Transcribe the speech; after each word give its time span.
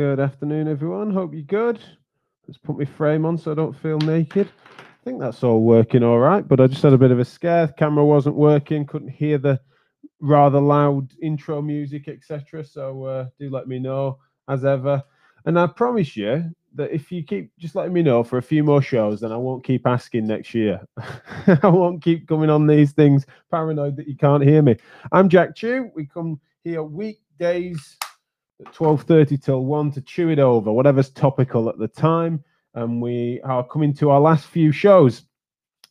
Good 0.00 0.18
afternoon, 0.18 0.66
everyone. 0.66 1.10
Hope 1.10 1.34
you're 1.34 1.42
good. 1.42 1.78
Let's 2.48 2.56
put 2.56 2.78
my 2.78 2.86
frame 2.86 3.26
on 3.26 3.36
so 3.36 3.52
I 3.52 3.54
don't 3.54 3.76
feel 3.76 3.98
naked. 3.98 4.48
I 4.78 5.04
think 5.04 5.20
that's 5.20 5.44
all 5.44 5.60
working 5.60 6.02
all 6.02 6.18
right, 6.18 6.40
but 6.48 6.58
I 6.58 6.68
just 6.68 6.82
had 6.82 6.94
a 6.94 6.96
bit 6.96 7.10
of 7.10 7.18
a 7.18 7.24
scare. 7.26 7.66
The 7.66 7.74
camera 7.74 8.02
wasn't 8.02 8.36
working, 8.36 8.86
couldn't 8.86 9.10
hear 9.10 9.36
the 9.36 9.60
rather 10.18 10.58
loud 10.58 11.12
intro 11.20 11.60
music, 11.60 12.08
etc. 12.08 12.64
So 12.64 13.04
uh, 13.04 13.26
do 13.38 13.50
let 13.50 13.68
me 13.68 13.78
know 13.78 14.16
as 14.48 14.64
ever. 14.64 15.04
And 15.44 15.58
I 15.58 15.66
promise 15.66 16.16
you 16.16 16.50
that 16.76 16.90
if 16.92 17.12
you 17.12 17.22
keep 17.22 17.52
just 17.58 17.74
letting 17.74 17.92
me 17.92 18.02
know 18.02 18.24
for 18.24 18.38
a 18.38 18.42
few 18.42 18.64
more 18.64 18.80
shows, 18.80 19.20
then 19.20 19.32
I 19.32 19.36
won't 19.36 19.64
keep 19.64 19.86
asking 19.86 20.26
next 20.26 20.54
year. 20.54 20.80
I 21.62 21.68
won't 21.68 22.02
keep 22.02 22.26
coming 22.26 22.48
on 22.48 22.66
these 22.66 22.92
things, 22.92 23.26
paranoid 23.50 23.96
that 23.98 24.08
you 24.08 24.16
can't 24.16 24.42
hear 24.42 24.62
me. 24.62 24.76
I'm 25.12 25.28
Jack 25.28 25.54
Chew. 25.54 25.90
We 25.94 26.06
come 26.06 26.40
here 26.64 26.82
weekdays 26.82 27.98
12.30 28.66 29.42
till 29.42 29.64
1 29.64 29.92
to 29.92 30.00
chew 30.00 30.30
it 30.30 30.38
over, 30.38 30.72
whatever's 30.72 31.10
topical 31.10 31.68
at 31.68 31.78
the 31.78 31.88
time. 31.88 32.44
And 32.74 33.02
we 33.02 33.40
are 33.42 33.66
coming 33.66 33.92
to 33.94 34.10
our 34.10 34.20
last 34.20 34.46
few 34.46 34.72
shows. 34.72 35.22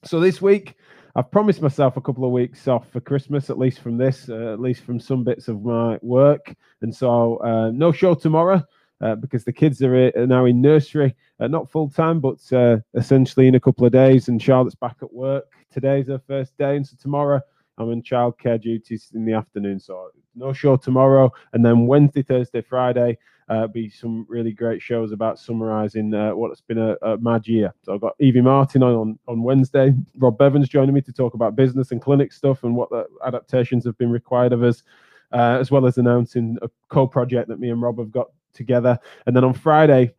So 0.06 0.20
this 0.20 0.42
week, 0.42 0.75
I've 1.16 1.31
promised 1.31 1.62
myself 1.62 1.97
a 1.97 2.02
couple 2.02 2.23
of 2.23 2.31
weeks 2.31 2.67
off 2.67 2.90
for 2.92 3.02
Christmas, 3.02 3.50
at 3.50 3.58
least 3.58 3.81
from 3.81 3.97
this, 3.97 4.30
uh, 4.30 4.53
at 4.53 4.62
least 4.62 4.84
from 4.84 5.00
some 5.00 5.23
bits 5.23 5.47
of 5.47 5.64
my 5.64 6.00
work. 6.02 6.56
And 6.81 6.95
so 6.95 7.38
uh, 7.38 7.72
no 7.72 7.92
show 7.92 8.14
tomorrow. 8.16 8.64
Uh, 9.02 9.16
because 9.16 9.45
the 9.45 9.53
kids 9.53 9.81
are, 9.81 10.12
are 10.17 10.28
now 10.28 10.44
in 10.44 10.59
nursery, 10.59 11.16
uh, 11.40 11.47
not 11.47 11.72
full 11.72 11.90
time, 11.90 12.20
but 12.20 12.38
uh, 12.52 12.75
essentially 12.95 13.47
in 13.47 13.56
a 13.56 13.59
couple 13.59 13.86
of 13.86 13.94
days. 13.94 14.28
And 14.28 14.42
Charlotte's 14.42 14.75
back 14.75 14.97
at 15.02 15.14
work. 15.14 15.53
Today's 15.72 16.09
her 16.09 16.20
first 16.28 16.58
day, 16.58 16.75
and 16.75 16.86
so 16.86 16.97
tomorrow 17.02 17.40
I'm 17.80 17.91
in 17.91 18.03
childcare 18.03 18.61
duties 18.61 19.11
in 19.13 19.25
the 19.25 19.33
afternoon. 19.33 19.80
So 19.80 20.09
no 20.35 20.53
show 20.53 20.77
tomorrow, 20.77 21.31
and 21.53 21.66
then 21.66 21.88
Wednesday, 21.88 22.22
Thursday, 22.22 22.61
Friday. 22.61 23.17
Uh, 23.47 23.66
be 23.66 23.89
some 23.89 24.27
really 24.30 24.52
great 24.52 24.80
shows 24.80 25.11
about 25.11 25.39
summarising 25.39 26.13
uh, 26.13 26.30
what's 26.35 26.61
been 26.61 26.77
a, 26.77 26.95
a, 27.02 27.17
mad 27.17 27.47
year. 27.47 27.73
So 27.81 27.95
I've 27.95 28.02
got 28.02 28.13
Evie 28.19 28.41
Martin 28.41 28.83
on, 28.83 29.17
on 29.27 29.41
Wednesday, 29.41 29.91
Rob 30.19 30.38
Bevans 30.38 30.69
joining 30.69 30.94
me 30.94 31.02
to 31.02 31.11
talk 31.11 31.33
about 31.33 31.55
business 31.55 31.91
and 31.91 32.00
clinic 32.00 32.31
stuff 32.31 32.63
and 32.63 32.75
what 32.75 32.91
the 32.91 33.07
adaptations 33.25 33.85
have 33.85 33.97
been 33.97 34.11
required 34.11 34.53
of 34.53 34.61
us, 34.61 34.83
uh, 35.31 35.57
as 35.59 35.72
well 35.72 35.88
as 35.88 35.97
announcing 35.97 36.59
a 36.61 36.69
co-project 36.89 37.50
that 37.50 37.59
me 37.59 37.72
and 37.72 37.81
Rob 37.81 37.97
have 37.97 38.11
got 38.11 38.27
together. 38.53 39.00
And 39.25 39.35
then 39.35 39.44
on 39.44 39.55
Friday, 39.55 40.13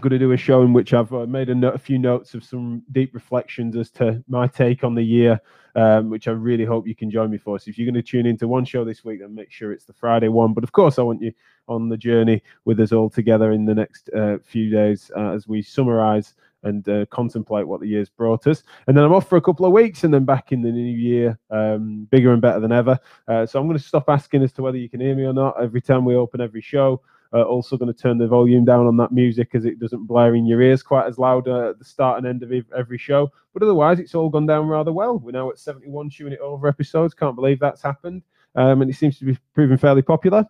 going 0.00 0.10
to 0.10 0.18
do 0.18 0.32
a 0.32 0.36
show 0.36 0.62
in 0.62 0.72
which 0.72 0.92
I've 0.92 1.12
uh, 1.12 1.26
made 1.26 1.48
a, 1.48 1.54
no- 1.54 1.70
a, 1.70 1.78
few 1.78 1.98
notes 1.98 2.34
of 2.34 2.44
some 2.44 2.82
deep 2.92 3.14
reflections 3.14 3.76
as 3.76 3.90
to 3.92 4.22
my 4.28 4.46
take 4.46 4.84
on 4.84 4.94
the 4.94 5.02
year, 5.02 5.40
um, 5.74 6.10
which 6.10 6.28
I 6.28 6.32
really 6.32 6.64
hope 6.64 6.86
you 6.86 6.94
can 6.94 7.10
join 7.10 7.30
me 7.30 7.38
for. 7.38 7.58
So 7.58 7.68
if 7.68 7.78
you're 7.78 7.90
going 7.90 8.02
to 8.02 8.08
tune 8.08 8.26
into 8.26 8.48
one 8.48 8.64
show 8.64 8.84
this 8.84 9.04
week, 9.04 9.20
then 9.20 9.34
make 9.34 9.50
sure 9.50 9.72
it's 9.72 9.84
the 9.84 9.92
Friday 9.92 10.28
one. 10.28 10.52
But 10.52 10.64
of 10.64 10.72
course, 10.72 10.98
I 10.98 11.02
want 11.02 11.22
you 11.22 11.32
on 11.68 11.88
the 11.88 11.96
journey 11.96 12.42
with 12.64 12.80
us 12.80 12.92
all 12.92 13.08
together 13.08 13.52
in 13.52 13.64
the 13.64 13.74
next 13.74 14.10
uh, 14.10 14.38
few 14.42 14.70
days 14.70 15.10
uh, 15.16 15.32
as 15.32 15.46
we 15.46 15.62
summarize 15.62 16.34
and 16.62 16.88
uh, 16.88 17.06
contemplate 17.06 17.66
what 17.66 17.80
the 17.80 17.86
year's 17.86 18.08
brought 18.08 18.46
us. 18.46 18.62
And 18.86 18.96
then 18.96 19.04
I'm 19.04 19.12
off 19.12 19.28
for 19.28 19.36
a 19.36 19.42
couple 19.42 19.64
of 19.64 19.72
weeks 19.72 20.04
and 20.04 20.12
then 20.12 20.24
back 20.24 20.52
in 20.52 20.62
the 20.62 20.70
new 20.70 20.96
year, 20.96 21.38
um, 21.50 22.06
bigger 22.10 22.32
and 22.32 22.42
better 22.42 22.60
than 22.60 22.72
ever. 22.72 22.98
Uh, 23.28 23.46
so 23.46 23.58
I'm 23.58 23.66
going 23.66 23.78
to 23.78 23.84
stop 23.84 24.08
asking 24.08 24.42
as 24.42 24.52
to 24.52 24.62
whether 24.62 24.76
you 24.76 24.88
can 24.88 25.00
hear 25.00 25.14
me 25.14 25.24
or 25.24 25.32
not 25.32 25.60
every 25.62 25.80
time 25.80 26.04
we 26.04 26.16
open 26.16 26.40
every 26.40 26.60
show. 26.60 27.00
Uh, 27.32 27.42
also 27.42 27.76
going 27.76 27.92
to 27.92 27.98
turn 27.98 28.18
the 28.18 28.26
volume 28.26 28.64
down 28.64 28.86
on 28.86 28.96
that 28.96 29.12
music 29.12 29.50
as 29.54 29.64
it 29.64 29.78
doesn't 29.78 30.06
blare 30.06 30.34
in 30.34 30.46
your 30.46 30.60
ears 30.60 30.82
quite 30.82 31.06
as 31.06 31.16
loud 31.16 31.46
uh, 31.46 31.70
at 31.70 31.78
the 31.78 31.84
start 31.84 32.18
and 32.18 32.26
end 32.26 32.42
of 32.42 32.52
every 32.76 32.98
show. 32.98 33.30
But 33.52 33.62
otherwise, 33.62 34.00
it's 34.00 34.14
all 34.14 34.28
gone 34.28 34.46
down 34.46 34.66
rather 34.66 34.92
well. 34.92 35.18
We're 35.18 35.30
now 35.30 35.50
at 35.50 35.58
71 35.58 36.10
chewing 36.10 36.32
it 36.32 36.40
over 36.40 36.66
episodes. 36.66 37.14
Can't 37.14 37.36
believe 37.36 37.60
that's 37.60 37.82
happened. 37.82 38.22
Um, 38.56 38.82
and 38.82 38.90
it 38.90 38.94
seems 38.94 39.18
to 39.20 39.24
be 39.24 39.38
proving 39.54 39.78
fairly 39.78 40.02
popular. 40.02 40.44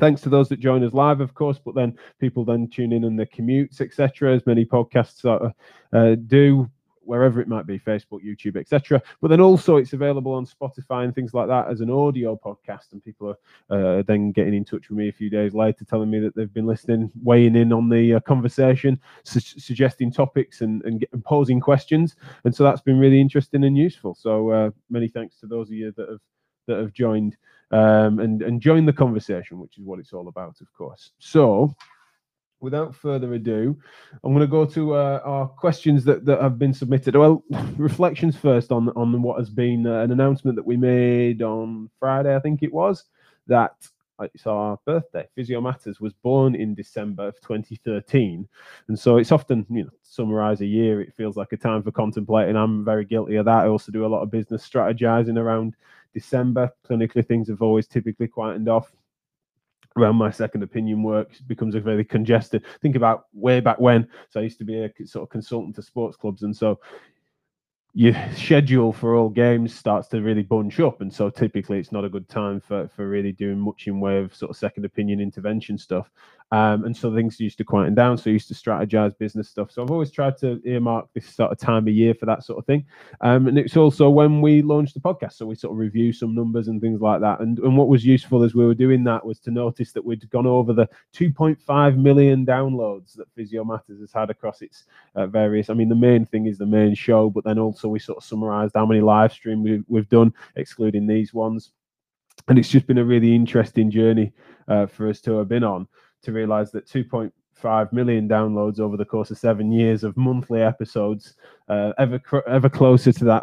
Thanks 0.00 0.20
to 0.22 0.28
those 0.28 0.48
that 0.48 0.60
join 0.60 0.84
us 0.84 0.92
live, 0.92 1.20
of 1.20 1.34
course, 1.34 1.58
but 1.64 1.74
then 1.74 1.96
people 2.18 2.44
then 2.44 2.68
tune 2.68 2.92
in 2.92 3.04
on 3.04 3.16
the 3.16 3.26
commutes, 3.26 3.80
etc., 3.80 4.34
as 4.34 4.44
many 4.44 4.64
podcasts 4.64 5.24
uh, 5.24 5.52
uh 5.96 6.16
do 6.26 6.68
wherever 7.06 7.40
it 7.40 7.48
might 7.48 7.66
be 7.66 7.78
facebook 7.78 8.24
youtube 8.24 8.56
etc 8.56 9.00
but 9.20 9.28
then 9.28 9.40
also 9.40 9.76
it's 9.76 9.92
available 9.92 10.32
on 10.32 10.46
spotify 10.46 11.04
and 11.04 11.14
things 11.14 11.34
like 11.34 11.48
that 11.48 11.68
as 11.68 11.80
an 11.80 11.90
audio 11.90 12.38
podcast 12.44 12.92
and 12.92 13.02
people 13.02 13.34
are 13.70 13.98
uh, 13.98 14.02
then 14.06 14.32
getting 14.32 14.54
in 14.54 14.64
touch 14.64 14.88
with 14.88 14.98
me 14.98 15.08
a 15.08 15.12
few 15.12 15.30
days 15.30 15.54
later 15.54 15.84
telling 15.84 16.10
me 16.10 16.18
that 16.18 16.34
they've 16.34 16.54
been 16.54 16.66
listening 16.66 17.10
weighing 17.22 17.56
in 17.56 17.72
on 17.72 17.88
the 17.88 18.14
uh, 18.14 18.20
conversation 18.20 18.98
su- 19.24 19.40
suggesting 19.40 20.10
topics 20.10 20.60
and, 20.60 20.82
and, 20.84 21.04
and, 21.12 21.24
posing 21.24 21.60
questions. 21.60 22.16
And 22.44 22.54
so 22.54 22.64
that's 22.64 22.80
been 22.80 22.98
really 22.98 23.20
interesting 23.20 23.64
and 23.64 23.76
useful. 23.76 24.14
So 24.14 24.50
uh, 24.50 24.70
many 24.90 25.08
thanks 25.08 25.38
to 25.40 25.46
those 25.46 25.68
of 25.68 25.74
you 25.74 25.92
that 25.96 26.08
have 26.08 26.20
that 26.66 26.78
have 26.78 26.92
joined 26.92 27.36
um, 27.70 28.20
and 28.20 28.42
and 28.42 28.60
joined 28.60 28.88
the 28.88 28.92
conversation 28.92 29.58
which 29.58 29.76
is 29.78 29.84
what 29.84 29.98
it's 29.98 30.12
all 30.12 30.28
about 30.28 30.60
of 30.60 30.72
course. 30.72 31.12
So 31.18 31.74
without 32.60 32.94
further 32.94 33.34
ado, 33.34 33.76
I'm 34.22 34.32
going 34.32 34.40
to 34.40 34.46
go 34.46 34.64
to 34.64 34.94
uh, 34.94 35.20
our 35.24 35.46
questions 35.48 36.04
that, 36.04 36.24
that 36.24 36.40
have 36.40 36.58
been 36.58 36.74
submitted. 36.74 37.14
Well, 37.14 37.44
reflections 37.76 38.36
first 38.36 38.72
on 38.72 38.88
on 38.90 39.22
what 39.22 39.38
has 39.38 39.50
been 39.50 39.86
uh, 39.86 40.00
an 40.00 40.12
announcement 40.12 40.56
that 40.56 40.66
we 40.66 40.76
made 40.76 41.42
on 41.42 41.90
Friday, 41.98 42.34
I 42.34 42.40
think 42.40 42.62
it 42.62 42.72
was, 42.72 43.04
that 43.46 43.74
uh, 44.18 44.28
it's 44.32 44.46
our 44.46 44.78
birthday. 44.86 45.26
Physio 45.34 45.60
Matters 45.60 46.00
was 46.00 46.12
born 46.12 46.54
in 46.54 46.74
December 46.74 47.28
of 47.28 47.40
2013, 47.40 48.48
and 48.88 48.98
so 48.98 49.16
it's 49.16 49.32
often 49.32 49.66
you 49.68 49.84
know 49.84 49.90
summarize 50.02 50.60
a 50.60 50.66
year. 50.66 51.00
It 51.00 51.14
feels 51.16 51.36
like 51.36 51.52
a 51.52 51.56
time 51.56 51.82
for 51.82 51.90
contemplating. 51.90 52.56
I'm 52.56 52.84
very 52.84 53.04
guilty 53.04 53.36
of 53.36 53.44
that. 53.46 53.64
I 53.64 53.68
also 53.68 53.92
do 53.92 54.06
a 54.06 54.08
lot 54.08 54.22
of 54.22 54.30
business 54.30 54.68
strategizing 54.68 55.38
around 55.38 55.74
December. 56.12 56.70
Clinically, 56.88 57.26
things 57.26 57.48
have 57.48 57.62
always 57.62 57.88
typically 57.88 58.28
quietened 58.28 58.68
off 58.68 58.92
around 59.96 60.16
my 60.16 60.30
second 60.30 60.62
opinion 60.62 61.02
work 61.02 61.30
becomes 61.46 61.74
a 61.74 61.80
very 61.80 62.04
congested. 62.04 62.64
Think 62.82 62.96
about 62.96 63.26
way 63.32 63.60
back 63.60 63.78
when. 63.78 64.08
So 64.30 64.40
I 64.40 64.42
used 64.42 64.58
to 64.58 64.64
be 64.64 64.82
a 64.82 64.90
sort 65.06 65.22
of 65.22 65.30
consultant 65.30 65.76
to 65.76 65.82
sports 65.82 66.16
clubs, 66.16 66.42
and 66.42 66.56
so 66.56 66.80
your 67.96 68.14
schedule 68.34 68.92
for 68.92 69.14
all 69.14 69.28
games 69.28 69.72
starts 69.72 70.08
to 70.08 70.20
really 70.20 70.42
bunch 70.42 70.80
up 70.80 71.00
and 71.00 71.14
so 71.14 71.30
typically 71.30 71.78
it's 71.78 71.92
not 71.92 72.04
a 72.04 72.08
good 72.08 72.28
time 72.28 72.60
for 72.60 72.88
for 72.88 73.08
really 73.08 73.30
doing 73.30 73.58
much 73.58 73.86
in 73.86 74.00
way 74.00 74.18
of 74.18 74.34
sort 74.34 74.50
of 74.50 74.56
second 74.56 74.84
opinion 74.84 75.20
intervention 75.20 75.78
stuff 75.78 76.10
um, 76.54 76.84
and 76.84 76.96
so 76.96 77.12
things 77.12 77.40
used 77.40 77.58
to 77.58 77.64
quieten 77.64 77.94
down 77.94 78.16
so 78.16 78.30
I 78.30 78.32
used 78.32 78.46
to 78.46 78.54
strategize 78.54 79.18
business 79.18 79.48
stuff. 79.48 79.72
So 79.72 79.82
i've 79.82 79.90
always 79.90 80.12
tried 80.12 80.36
to 80.38 80.60
earmark 80.64 81.08
this 81.12 81.26
sort 81.26 81.50
of 81.50 81.58
time 81.58 81.88
of 81.88 81.94
year 81.94 82.14
for 82.14 82.26
that 82.26 82.44
sort 82.44 82.60
of 82.60 82.64
thing. 82.64 82.86
Um, 83.22 83.48
and 83.48 83.58
it's 83.58 83.76
also 83.76 84.08
when 84.08 84.40
we 84.40 84.62
launched 84.62 84.94
the 84.94 85.00
podcast 85.00 85.32
so 85.32 85.46
we 85.46 85.56
sort 85.56 85.72
of 85.72 85.78
review 85.78 86.12
some 86.12 86.32
numbers 86.32 86.68
and 86.68 86.80
things 86.80 87.00
like 87.00 87.20
that. 87.22 87.40
And, 87.40 87.58
and 87.58 87.76
what 87.76 87.88
was 87.88 88.06
useful 88.06 88.44
as 88.44 88.54
we 88.54 88.64
were 88.64 88.74
doing 88.74 89.02
that 89.04 89.26
was 89.26 89.40
to 89.40 89.50
notice 89.50 89.90
that 89.92 90.04
we'd 90.04 90.30
gone 90.30 90.46
over 90.46 90.72
the 90.72 90.88
2.5 91.12 91.96
million 91.96 92.46
downloads 92.46 93.14
that 93.14 93.26
physio 93.34 93.64
matters 93.64 93.98
has 93.98 94.12
had 94.12 94.30
across 94.30 94.62
its 94.62 94.84
uh, 95.16 95.26
various 95.26 95.70
i 95.70 95.74
mean 95.74 95.88
the 95.88 95.94
main 95.94 96.24
thing 96.24 96.46
is 96.46 96.58
the 96.58 96.66
main 96.66 96.94
show 96.94 97.30
but 97.30 97.44
then 97.44 97.58
also 97.58 97.88
we 97.88 97.98
sort 97.98 98.18
of 98.18 98.24
summarized 98.24 98.74
how 98.74 98.86
many 98.86 99.00
live 99.00 99.32
stream 99.32 99.62
we've, 99.62 99.84
we've 99.88 100.08
done, 100.08 100.32
excluding 100.56 101.06
these 101.06 101.34
ones. 101.34 101.72
And 102.48 102.58
it's 102.58 102.68
just 102.68 102.86
been 102.86 102.98
a 102.98 103.04
really 103.04 103.34
interesting 103.34 103.90
journey 103.90 104.32
uh, 104.68 104.86
for 104.86 105.08
us 105.08 105.20
to 105.22 105.38
have 105.38 105.48
been 105.48 105.64
on 105.64 105.86
to 106.24 106.32
realize 106.32 106.72
that 106.72 106.86
2.5 106.86 107.92
million 107.92 108.28
downloads 108.28 108.80
over 108.80 108.96
the 108.96 109.04
course 109.04 109.30
of 109.30 109.38
seven 109.38 109.72
years 109.72 110.04
of 110.04 110.16
monthly 110.16 110.62
episodes, 110.62 111.34
uh, 111.68 111.92
ever 111.98 112.20
ever 112.46 112.68
closer 112.68 113.12
to 113.12 113.24
that, 113.24 113.42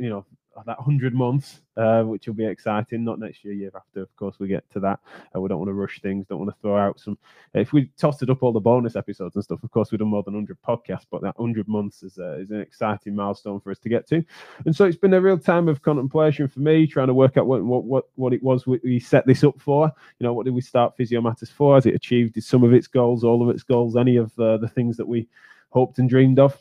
you 0.00 0.08
know, 0.08 0.26
that 0.66 0.78
100 0.78 1.14
months, 1.14 1.60
uh, 1.76 2.02
which 2.02 2.26
will 2.26 2.34
be 2.34 2.46
exciting. 2.46 3.04
Not 3.04 3.18
next 3.18 3.44
year, 3.44 3.54
year 3.54 3.70
after, 3.74 4.02
of 4.02 4.14
course, 4.16 4.36
we 4.38 4.48
get 4.48 4.68
to 4.70 4.80
that. 4.80 5.00
Uh, 5.34 5.40
we 5.40 5.48
don't 5.48 5.58
want 5.58 5.68
to 5.68 5.74
rush 5.74 6.00
things, 6.00 6.26
don't 6.26 6.38
want 6.38 6.50
to 6.50 6.60
throw 6.60 6.76
out 6.76 6.98
some. 6.98 7.18
If 7.54 7.72
we 7.72 7.90
tossed 7.98 8.22
it 8.22 8.30
up 8.30 8.42
all 8.42 8.52
the 8.52 8.60
bonus 8.60 8.96
episodes 8.96 9.36
and 9.36 9.44
stuff, 9.44 9.62
of 9.62 9.70
course, 9.70 9.90
we've 9.90 9.98
done 9.98 10.08
more 10.08 10.22
than 10.22 10.34
100 10.34 10.58
podcasts, 10.66 11.06
but 11.10 11.22
that 11.22 11.38
100 11.38 11.68
months 11.68 12.02
is, 12.02 12.18
uh, 12.18 12.38
is 12.38 12.50
an 12.50 12.60
exciting 12.60 13.14
milestone 13.14 13.60
for 13.60 13.70
us 13.70 13.78
to 13.78 13.88
get 13.88 14.06
to. 14.08 14.24
And 14.64 14.74
so 14.74 14.84
it's 14.84 14.96
been 14.96 15.14
a 15.14 15.20
real 15.20 15.38
time 15.38 15.68
of 15.68 15.82
contemplation 15.82 16.48
for 16.48 16.60
me, 16.60 16.86
trying 16.86 17.08
to 17.08 17.14
work 17.14 17.36
out 17.36 17.46
what, 17.46 17.62
what, 17.64 18.04
what, 18.14 18.32
it 18.32 18.42
was 18.42 18.66
we 18.66 19.00
set 19.00 19.26
this 19.26 19.44
up 19.44 19.60
for. 19.60 19.90
You 20.18 20.26
know, 20.26 20.32
what 20.32 20.44
did 20.44 20.54
we 20.54 20.60
start 20.60 20.96
Physio 20.96 21.20
Matters 21.20 21.50
for? 21.50 21.74
Has 21.74 21.86
it 21.86 21.94
achieved 21.94 22.42
some 22.42 22.64
of 22.64 22.72
its 22.72 22.86
goals, 22.86 23.24
all 23.24 23.42
of 23.42 23.54
its 23.54 23.62
goals, 23.62 23.96
any 23.96 24.16
of 24.16 24.36
uh, 24.38 24.56
the 24.58 24.68
things 24.68 24.96
that 24.96 25.06
we 25.06 25.28
hoped 25.70 25.98
and 25.98 26.08
dreamed 26.08 26.38
of? 26.38 26.60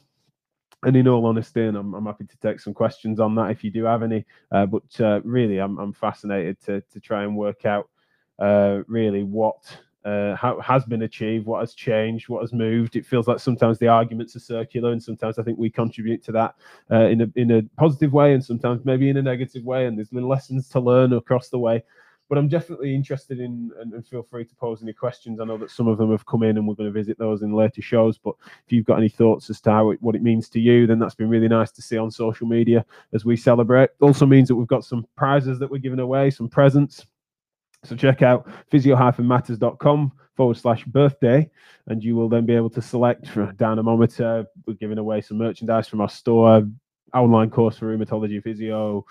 And 0.83 0.95
in 0.95 1.07
all 1.07 1.25
honesty, 1.25 1.63
and 1.65 1.77
I'm, 1.77 1.93
I'm 1.93 2.05
happy 2.05 2.25
to 2.25 2.37
take 2.37 2.59
some 2.59 2.73
questions 2.73 3.19
on 3.19 3.35
that 3.35 3.51
if 3.51 3.63
you 3.63 3.71
do 3.71 3.83
have 3.83 4.03
any. 4.03 4.25
Uh, 4.51 4.65
but 4.65 5.01
uh, 5.01 5.21
really, 5.23 5.57
I'm, 5.57 5.77
I'm 5.77 5.93
fascinated 5.93 6.61
to 6.65 6.81
to 6.81 6.99
try 6.99 7.23
and 7.23 7.35
work 7.35 7.65
out 7.65 7.89
uh, 8.39 8.79
really 8.87 9.23
what 9.23 9.57
uh, 10.05 10.35
how 10.35 10.59
has 10.61 10.85
been 10.85 11.01
achieved, 11.01 11.45
what 11.45 11.59
has 11.59 11.73
changed, 11.73 12.29
what 12.29 12.41
has 12.41 12.53
moved. 12.53 12.95
It 12.95 13.05
feels 13.05 13.27
like 13.27 13.39
sometimes 13.39 13.77
the 13.77 13.89
arguments 13.89 14.35
are 14.35 14.39
circular, 14.39 14.91
and 14.91 15.03
sometimes 15.03 15.37
I 15.37 15.43
think 15.43 15.59
we 15.59 15.69
contribute 15.69 16.23
to 16.23 16.31
that 16.33 16.55
uh, 16.89 17.07
in 17.07 17.21
a 17.21 17.27
in 17.35 17.51
a 17.51 17.63
positive 17.77 18.13
way, 18.13 18.33
and 18.33 18.43
sometimes 18.43 18.85
maybe 18.85 19.09
in 19.09 19.17
a 19.17 19.21
negative 19.21 19.65
way. 19.65 19.85
And 19.85 19.97
there's 19.97 20.09
been 20.09 20.27
lessons 20.27 20.69
to 20.69 20.79
learn 20.79 21.13
across 21.13 21.49
the 21.49 21.59
way 21.59 21.83
but 22.29 22.37
I'm 22.37 22.47
definitely 22.47 22.93
interested 22.93 23.39
in, 23.39 23.71
and, 23.81 23.91
and, 23.93 24.05
feel 24.05 24.21
free 24.21 24.45
to 24.45 24.55
pose 24.55 24.83
any 24.83 24.93
questions. 24.93 25.39
I 25.39 25.45
know 25.45 25.57
that 25.57 25.71
some 25.71 25.87
of 25.87 25.97
them 25.97 26.11
have 26.11 26.27
come 26.27 26.43
in, 26.43 26.57
and 26.57 26.67
we're 26.67 26.75
going 26.75 26.87
to 26.87 26.93
visit 26.93 27.17
those 27.17 27.41
in 27.41 27.53
later 27.53 27.81
shows. 27.81 28.19
But 28.19 28.35
if 28.65 28.71
you've 28.71 28.85
got 28.85 28.99
any 28.99 29.09
thoughts 29.09 29.49
as 29.49 29.59
to 29.61 29.71
how 29.71 29.89
it, 29.89 30.01
what 30.01 30.15
it 30.15 30.21
means 30.21 30.47
to 30.49 30.59
you, 30.59 30.85
then 30.85 30.99
that's 30.99 31.15
been 31.15 31.27
really 31.29 31.47
nice 31.47 31.71
to 31.71 31.81
see 31.81 31.97
on 31.97 32.11
social 32.11 32.47
media 32.47 32.85
as 33.13 33.25
we 33.25 33.35
celebrate. 33.35 33.89
Also 33.99 34.27
means 34.27 34.47
that 34.47 34.55
we've 34.55 34.67
got 34.67 34.85
some 34.85 35.07
prizes 35.17 35.57
that 35.57 35.71
we're 35.71 35.79
giving 35.79 35.99
away, 35.99 36.29
some 36.29 36.47
presents. 36.47 37.05
So 37.83 37.95
check 37.95 38.21
out 38.21 38.47
physio-matters.com 38.69 40.11
forward 40.35 40.57
slash 40.57 40.85
birthday, 40.85 41.49
and 41.87 42.03
you 42.03 42.15
will 42.15 42.29
then 42.29 42.45
be 42.45 42.53
able 42.53 42.69
to 42.69 42.81
select 42.81 43.27
for 43.27 43.43
a 43.43 43.53
dynamometer. 43.53 44.39
Uh, 44.39 44.43
we're 44.67 44.73
giving 44.75 44.99
away 44.99 45.21
some 45.21 45.37
merchandise 45.37 45.87
from 45.87 45.99
our 45.99 46.09
store, 46.09 46.67
online 47.13 47.49
course 47.49 47.77
for 47.77 47.97
rheumatology 47.97 48.41
physio, 48.43 49.05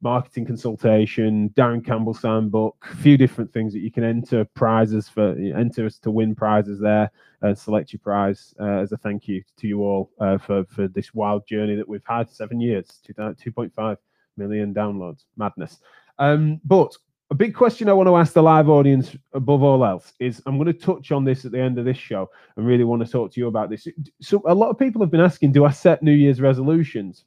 marketing 0.00 0.46
consultation, 0.46 1.50
Darren 1.50 1.84
Campbell 1.84 2.14
handbook, 2.14 2.76
a 2.92 2.96
few 2.96 3.16
different 3.16 3.52
things 3.52 3.72
that 3.72 3.80
you 3.80 3.90
can 3.90 4.04
enter 4.04 4.44
prizes 4.44 5.08
for, 5.08 5.30
enter 5.56 5.86
us 5.86 5.98
to 5.98 6.10
win 6.10 6.34
prizes 6.34 6.78
there 6.78 7.10
and 7.42 7.58
select 7.58 7.92
your 7.92 8.00
prize 8.00 8.54
uh, 8.60 8.78
as 8.78 8.92
a 8.92 8.96
thank 8.96 9.26
you 9.26 9.42
to 9.56 9.66
you 9.66 9.82
all 9.82 10.10
uh, 10.20 10.38
for, 10.38 10.64
for 10.66 10.88
this 10.88 11.14
wild 11.14 11.46
journey 11.46 11.74
that 11.74 11.88
we've 11.88 12.06
had 12.06 12.30
seven 12.30 12.60
years, 12.60 13.00
2.5 13.08 13.96
million 14.36 14.72
downloads, 14.72 15.24
madness. 15.36 15.78
Um, 16.18 16.60
but 16.64 16.96
a 17.30 17.34
big 17.34 17.54
question 17.54 17.88
I 17.88 17.92
want 17.92 18.08
to 18.08 18.16
ask 18.16 18.32
the 18.32 18.42
live 18.42 18.68
audience 18.68 19.14
above 19.34 19.62
all 19.62 19.84
else 19.84 20.14
is 20.18 20.40
I'm 20.46 20.56
going 20.56 20.72
to 20.72 20.72
touch 20.72 21.12
on 21.12 21.24
this 21.24 21.44
at 21.44 21.52
the 21.52 21.60
end 21.60 21.78
of 21.78 21.84
this 21.84 21.98
show 21.98 22.30
and 22.56 22.66
really 22.66 22.84
want 22.84 23.04
to 23.04 23.10
talk 23.10 23.32
to 23.32 23.40
you 23.40 23.48
about 23.48 23.68
this. 23.68 23.86
So, 24.22 24.42
a 24.46 24.54
lot 24.54 24.70
of 24.70 24.78
people 24.78 25.02
have 25.02 25.10
been 25.10 25.20
asking, 25.20 25.52
do 25.52 25.66
I 25.66 25.70
set 25.70 26.02
New 26.02 26.12
Year's 26.12 26.40
resolutions? 26.40 27.24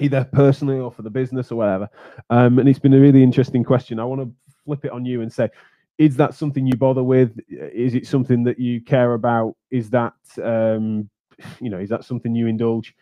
Either 0.00 0.24
personally 0.32 0.78
or 0.78 0.92
for 0.92 1.02
the 1.02 1.10
business 1.10 1.50
or 1.50 1.56
whatever. 1.56 1.88
Um, 2.30 2.58
and 2.58 2.68
it's 2.68 2.78
been 2.78 2.94
a 2.94 3.00
really 3.00 3.22
interesting 3.22 3.64
question. 3.64 3.98
I 3.98 4.04
want 4.04 4.20
to 4.20 4.32
flip 4.64 4.84
it 4.84 4.92
on 4.92 5.04
you 5.04 5.22
and 5.22 5.32
say, 5.32 5.48
is 5.98 6.16
that 6.16 6.34
something 6.34 6.66
you 6.66 6.76
bother 6.76 7.02
with? 7.02 7.38
Is 7.48 7.94
it 7.94 8.06
something 8.06 8.44
that 8.44 8.58
you 8.58 8.80
care 8.80 9.14
about? 9.14 9.56
Is 9.70 9.90
that, 9.90 10.14
um, 10.42 11.10
you 11.60 11.70
know, 11.70 11.78
is 11.78 11.88
that 11.88 12.04
something 12.04 12.34
you 12.34 12.46
indulge? 12.46 12.94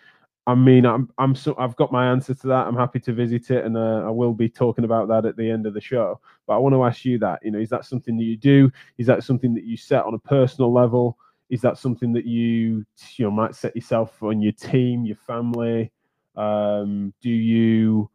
I 0.49 0.55
mean, 0.55 0.87
I'm 0.87 1.11
I'm 1.19 1.35
so 1.35 1.57
I've 1.59 1.75
got 1.75 1.91
my 1.91 2.07
answer 2.07 2.33
to 2.33 2.47
that. 2.47 2.67
I'm 2.69 2.77
happy 2.77 3.01
to 3.01 3.13
visit 3.13 3.51
it, 3.51 3.65
and 3.65 3.77
uh, 3.77 4.05
I 4.07 4.11
will 4.11 4.33
be 4.33 4.49
talking 4.49 4.85
about 4.85 5.09
that 5.09 5.27
at 5.27 5.37
the 5.37 5.51
end 5.51 5.67
of 5.67 5.75
the 5.75 5.81
show. 5.81 6.21
But 6.47 6.55
I 6.55 6.59
want 6.59 6.75
to 6.75 6.85
ask 6.85 7.05
you 7.05 7.19
that. 7.19 7.41
You 7.43 7.51
know, 7.51 7.59
is 7.59 7.71
that 7.71 7.85
something 7.85 8.17
that 8.17 8.23
you 8.23 8.37
do? 8.37 8.71
Is 8.97 9.09
that 9.09 9.25
something 9.25 9.55
that 9.55 9.65
you 9.65 9.77
set 9.77 10.05
on 10.05 10.15
a 10.15 10.19
personal 10.21 10.73
level? 10.73 11.19
Is 11.51 11.61
that 11.63 11.79
something 11.79 12.13
that 12.13 12.27
you 12.27 12.87
you 13.17 13.25
know 13.25 13.31
might 13.31 13.57
set 13.57 13.75
yourself 13.75 14.23
on 14.23 14.41
your 14.41 14.53
team, 14.53 15.05
your 15.05 15.17
family? 15.27 15.91
Um, 16.37 17.13
do 17.21 17.31
you? 17.31 18.11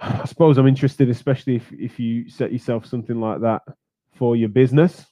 I 0.00 0.24
suppose 0.24 0.58
I'm 0.58 0.66
interested, 0.66 1.08
especially 1.10 1.56
if 1.56 1.72
if 1.72 1.98
you 1.98 2.28
set 2.28 2.52
yourself 2.52 2.86
something 2.86 3.20
like 3.20 3.40
that 3.40 3.62
for 4.14 4.36
your 4.36 4.48
business 4.48 5.06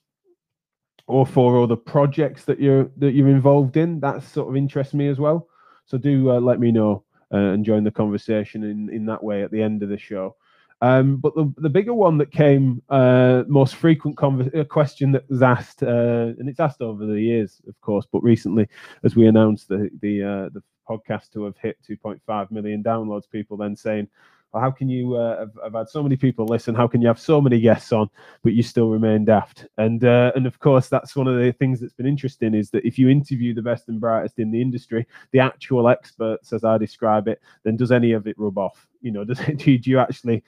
or 1.06 1.26
for 1.26 1.62
other 1.62 1.76
projects 1.76 2.44
that 2.44 2.60
you're 2.60 2.90
that 2.96 3.12
you're 3.12 3.28
involved 3.28 3.76
in. 3.76 4.00
That 4.00 4.22
sort 4.22 4.48
of 4.48 4.56
interests 4.56 4.94
me 4.94 5.08
as 5.08 5.18
well. 5.18 5.48
So 5.86 5.98
do 5.98 6.30
uh, 6.30 6.40
let 6.40 6.60
me 6.60 6.70
know 6.70 7.04
uh, 7.32 7.36
and 7.36 7.64
join 7.64 7.84
the 7.84 7.90
conversation 7.90 8.64
in, 8.64 8.88
in 8.90 9.06
that 9.06 9.22
way 9.22 9.42
at 9.42 9.50
the 9.50 9.62
end 9.62 9.82
of 9.82 9.88
the 9.88 9.98
show. 9.98 10.36
Um, 10.82 11.16
but 11.16 11.34
the, 11.34 11.52
the 11.58 11.68
bigger 11.68 11.92
one 11.92 12.16
that 12.18 12.32
came, 12.32 12.80
uh, 12.88 13.44
most 13.48 13.74
frequent 13.74 14.16
conver- 14.16 14.56
uh, 14.56 14.64
question 14.64 15.12
that 15.12 15.28
was 15.28 15.42
asked, 15.42 15.82
uh, 15.82 16.32
and 16.38 16.48
it's 16.48 16.60
asked 16.60 16.80
over 16.80 17.04
the 17.04 17.20
years, 17.20 17.60
of 17.68 17.78
course, 17.82 18.06
but 18.10 18.22
recently, 18.22 18.66
as 19.04 19.14
we 19.14 19.26
announced 19.26 19.68
the 19.68 19.90
the 20.00 20.22
uh, 20.22 20.48
the 20.54 20.62
podcast 20.90 21.30
to 21.32 21.44
have 21.44 21.56
hit 21.56 21.78
2.5 21.88 22.50
million 22.50 22.82
downloads, 22.82 23.30
people 23.30 23.56
then 23.56 23.76
saying, 23.76 24.08
well, 24.52 24.62
how 24.62 24.70
can 24.70 24.88
you 24.88 25.14
uh, 25.14 25.38
have, 25.38 25.50
have, 25.62 25.74
had 25.74 25.88
so 25.88 26.02
many 26.02 26.16
people 26.16 26.44
listen? 26.44 26.74
How 26.74 26.88
can 26.88 27.00
you 27.00 27.06
have 27.06 27.20
so 27.20 27.40
many 27.40 27.60
guests 27.60 27.92
on, 27.92 28.10
but 28.42 28.52
you 28.52 28.62
still 28.62 28.90
remain 28.90 29.24
daft? 29.24 29.66
And 29.78 30.04
uh, 30.04 30.32
and 30.34 30.46
of 30.46 30.58
course, 30.58 30.88
that's 30.88 31.14
one 31.14 31.28
of 31.28 31.38
the 31.38 31.52
things 31.52 31.80
that's 31.80 31.92
been 31.92 32.06
interesting 32.06 32.54
is 32.54 32.70
that 32.70 32.84
if 32.84 32.98
you 32.98 33.08
interview 33.08 33.54
the 33.54 33.62
best 33.62 33.88
and 33.88 34.00
brightest 34.00 34.38
in 34.38 34.50
the 34.50 34.60
industry, 34.60 35.06
the 35.30 35.38
actual 35.38 35.88
experts, 35.88 36.52
as 36.52 36.64
I 36.64 36.78
describe 36.78 37.28
it, 37.28 37.40
then 37.62 37.76
does 37.76 37.92
any 37.92 38.12
of 38.12 38.26
it 38.26 38.38
rub 38.38 38.58
off? 38.58 38.88
You 39.00 39.12
know, 39.12 39.24
does 39.30 39.40
it, 39.40 39.58
do 39.58 39.70
you 39.72 39.98
actually 40.00 40.42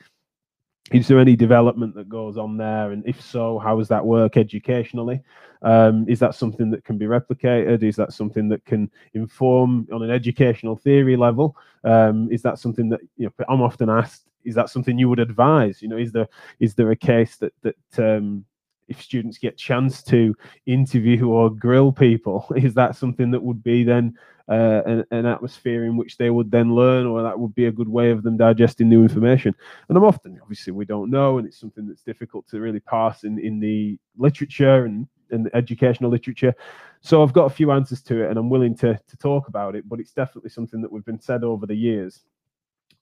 is 0.90 1.08
there 1.08 1.19
any 1.19 1.37
development 1.37 1.94
that 1.94 2.08
goes 2.08 2.37
on 2.37 2.56
there? 2.56 2.90
And 2.90 3.02
if 3.06 3.20
so 3.20 3.58
how 3.58 3.79
does 3.79 3.88
that 3.88 4.05
work 4.05 4.37
educationally? 4.37 5.23
Um, 5.62 6.05
is 6.08 6.19
that 6.19 6.34
something 6.34 6.70
that 6.70 6.84
can 6.84 6.99
be 6.99 7.06
replicated? 7.06 7.82
Is 7.82 7.96
that 7.96 8.12
something 8.12 8.49
that 8.49 8.64
can 8.64 8.90
inform 9.14 9.87
on 9.93 10.02
an 10.02 10.11
educational 10.11 10.76
theory 10.76 11.17
level? 11.17 11.56
Um, 11.84 12.29
is 12.32 12.43
that 12.43 12.58
something 12.58 12.88
that 12.90 13.00
you 13.17 13.26
know 13.26 13.44
i'm 13.49 13.62
often 13.62 13.88
asked 13.88 14.26
is 14.44 14.55
that 14.55 14.70
something 14.70 14.99
you 14.99 15.08
would 15.08 15.20
advise? 15.20 15.81
You 15.81 15.88
know 15.88 15.99
is 15.99 16.12
there 16.12 16.29
is 16.58 16.75
there 16.75 16.90
a 16.90 16.96
case 16.96 17.37
that 17.37 17.52
that 17.62 17.76
um, 17.99 18.44
if 18.88 19.00
students 19.00 19.38
get 19.38 19.56
chance 19.56 20.02
to 20.02 20.34
interview 20.67 21.29
or 21.29 21.50
grill 21.50 21.93
people 21.93 22.46
is 22.56 22.75
that 22.75 22.96
something 22.96 23.31
that 23.31 23.43
would 23.43 23.62
be 23.62 23.84
then 23.84 24.17
uh, 24.49 24.82
an, 24.87 25.05
an, 25.12 25.25
atmosphere 25.25 25.84
in 25.84 25.96
which 25.96 26.17
they 26.17 26.29
would 26.29 26.50
then 26.50 26.75
learn, 26.75 27.06
or 27.06 27.23
that 27.23 27.38
would 27.38 27.55
be 27.55 27.67
a 27.67 27.73
good 27.73 27.88
way 27.88 28.11
of 28.11 28.23
them 28.23 28.37
digesting 28.37 28.88
new 28.88 29.02
information. 29.02 29.55
And 29.88 29.96
I'm 29.96 30.05
often, 30.05 30.38
obviously, 30.43 30.73
we 30.73 30.84
don't 30.84 31.11
know, 31.11 31.38
and 31.38 31.46
it's 31.46 31.58
something 31.58 31.87
that's 31.87 32.02
difficult 32.02 32.46
to 32.49 32.61
really 32.61 32.81
pass 32.81 33.25
in, 33.25 33.38
in 33.38 33.61
the 33.61 33.99
literature 34.17 34.84
and, 34.84 35.06
and 35.31 35.49
educational 35.55 36.11
literature. 36.11 36.55
So 37.00 37.23
I've 37.23 37.32
got 37.32 37.46
a 37.46 37.50
few 37.55 37.70
answers 37.70 38.02
to 38.02 38.25
it, 38.25 38.31
and 38.31 38.38
I'm 38.38 38.50
willing 38.50 38.76
to 38.79 38.94
to 38.94 39.17
talk 39.17 39.49
about 39.49 39.75
it. 39.75 39.88
But 39.88 40.00
it's 40.00 40.12
definitely 40.12 40.50
something 40.50 40.82
that 40.82 40.90
we've 40.90 41.05
been 41.05 41.20
said 41.20 41.44
over 41.44 41.67
the 41.67 41.75
years. 41.75 42.23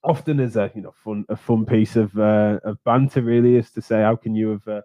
Often 0.05 0.41
as 0.41 0.56
a 0.56 0.71
you 0.75 0.82
know 0.82 0.94
fun 1.05 1.25
a 1.29 1.37
fun 1.37 1.67
piece 1.67 1.97
of 1.97 2.17
uh, 2.19 2.61
of 2.65 2.82
banter, 2.85 3.23
really, 3.23 3.56
is 3.56 3.71
to 3.73 3.82
say 3.82 4.03
how 4.03 4.17
can 4.17 4.35
you 4.35 4.50
have 4.50 4.69
uh, 4.69 4.81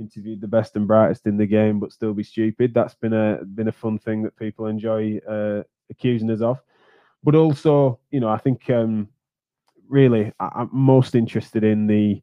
interviewed 0.00 0.40
the 0.40 0.48
best 0.48 0.74
and 0.76 0.86
brightest 0.86 1.26
in 1.26 1.36
the 1.36 1.46
game 1.46 1.78
but 1.78 1.92
still 1.92 2.14
be 2.14 2.24
stupid. 2.24 2.74
That's 2.74 2.94
been 2.94 3.12
a 3.12 3.44
been 3.44 3.68
a 3.68 3.72
fun 3.72 3.98
thing 3.98 4.22
that 4.22 4.36
people 4.36 4.66
enjoy 4.66 5.18
uh, 5.28 5.62
accusing 5.90 6.30
us 6.30 6.40
of. 6.40 6.58
But 7.22 7.34
also, 7.34 8.00
you 8.10 8.20
know, 8.20 8.28
I 8.28 8.38
think 8.38 8.68
um, 8.70 9.08
really 9.88 10.32
I, 10.40 10.62
am 10.62 10.70
most 10.72 11.14
interested 11.14 11.64
in 11.64 11.86
the 11.86 12.22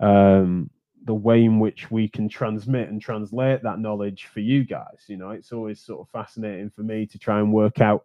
um, 0.00 0.70
the 1.04 1.14
way 1.14 1.44
in 1.44 1.58
which 1.58 1.90
we 1.90 2.08
can 2.08 2.28
transmit 2.28 2.88
and 2.88 3.00
translate 3.00 3.62
that 3.62 3.78
knowledge 3.78 4.26
for 4.26 4.40
you 4.40 4.64
guys. 4.64 5.04
You 5.06 5.16
know, 5.16 5.30
it's 5.30 5.52
always 5.52 5.80
sort 5.80 6.00
of 6.00 6.08
fascinating 6.08 6.70
for 6.70 6.82
me 6.82 7.06
to 7.06 7.18
try 7.18 7.38
and 7.38 7.52
work 7.52 7.80
out 7.80 8.04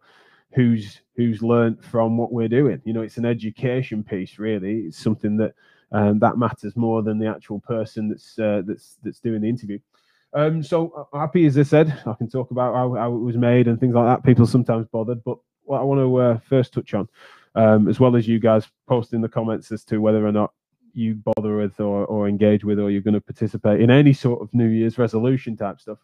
who's 0.53 1.01
who's 1.15 1.41
learned 1.41 1.83
from 1.83 2.17
what 2.17 2.31
we're 2.31 2.47
doing. 2.47 2.81
You 2.85 2.93
know, 2.93 3.01
it's 3.01 3.17
an 3.17 3.25
education 3.25 4.03
piece, 4.03 4.37
really. 4.37 4.81
It's 4.81 4.97
something 4.97 5.37
that 5.37 5.53
um, 5.93 6.19
that 6.19 6.37
matters 6.37 6.75
more 6.75 7.03
than 7.03 7.19
the 7.19 7.27
actual 7.27 7.59
person 7.59 8.09
that's 8.09 8.37
uh, 8.39 8.63
that's 8.65 8.97
that's 9.03 9.19
doing 9.19 9.41
the 9.41 9.49
interview. 9.49 9.79
Um, 10.33 10.63
so 10.63 11.07
uh, 11.13 11.17
happy 11.17 11.45
as 11.45 11.57
I 11.57 11.63
said, 11.63 12.01
I 12.05 12.13
can 12.13 12.27
talk 12.27 12.49
about 12.49 12.73
how, 12.73 12.95
how, 12.95 13.13
it 13.13 13.19
was 13.19 13.37
made 13.37 13.67
and 13.67 13.79
things 13.79 13.93
like 13.93 14.05
that. 14.05 14.25
People 14.25 14.47
sometimes 14.47 14.87
bothered, 14.87 15.23
but 15.23 15.37
what 15.63 15.79
I 15.79 15.83
want 15.83 15.99
to 15.99 16.15
uh, 16.17 16.39
first 16.39 16.73
touch 16.73 16.95
on, 16.95 17.07
um, 17.53 17.87
as 17.87 17.99
well 17.99 18.15
as 18.15 18.27
you 18.27 18.39
guys 18.39 18.67
post 18.87 19.13
in 19.13 19.21
the 19.21 19.29
comments 19.29 19.71
as 19.71 19.83
to 19.85 19.99
whether 19.99 20.25
or 20.25 20.31
not 20.31 20.51
you 20.93 21.15
bother 21.15 21.57
with 21.57 21.79
or, 21.79 22.05
or 22.05 22.27
engage 22.27 22.63
with 22.63 22.79
or 22.79 22.89
you're 22.89 23.01
going 23.01 23.13
to 23.13 23.21
participate 23.21 23.79
in 23.79 23.91
any 23.91 24.13
sort 24.13 24.41
of 24.41 24.51
New 24.53 24.67
Year's 24.67 24.97
resolution 24.97 25.55
type 25.55 25.79
stuff. 25.79 25.99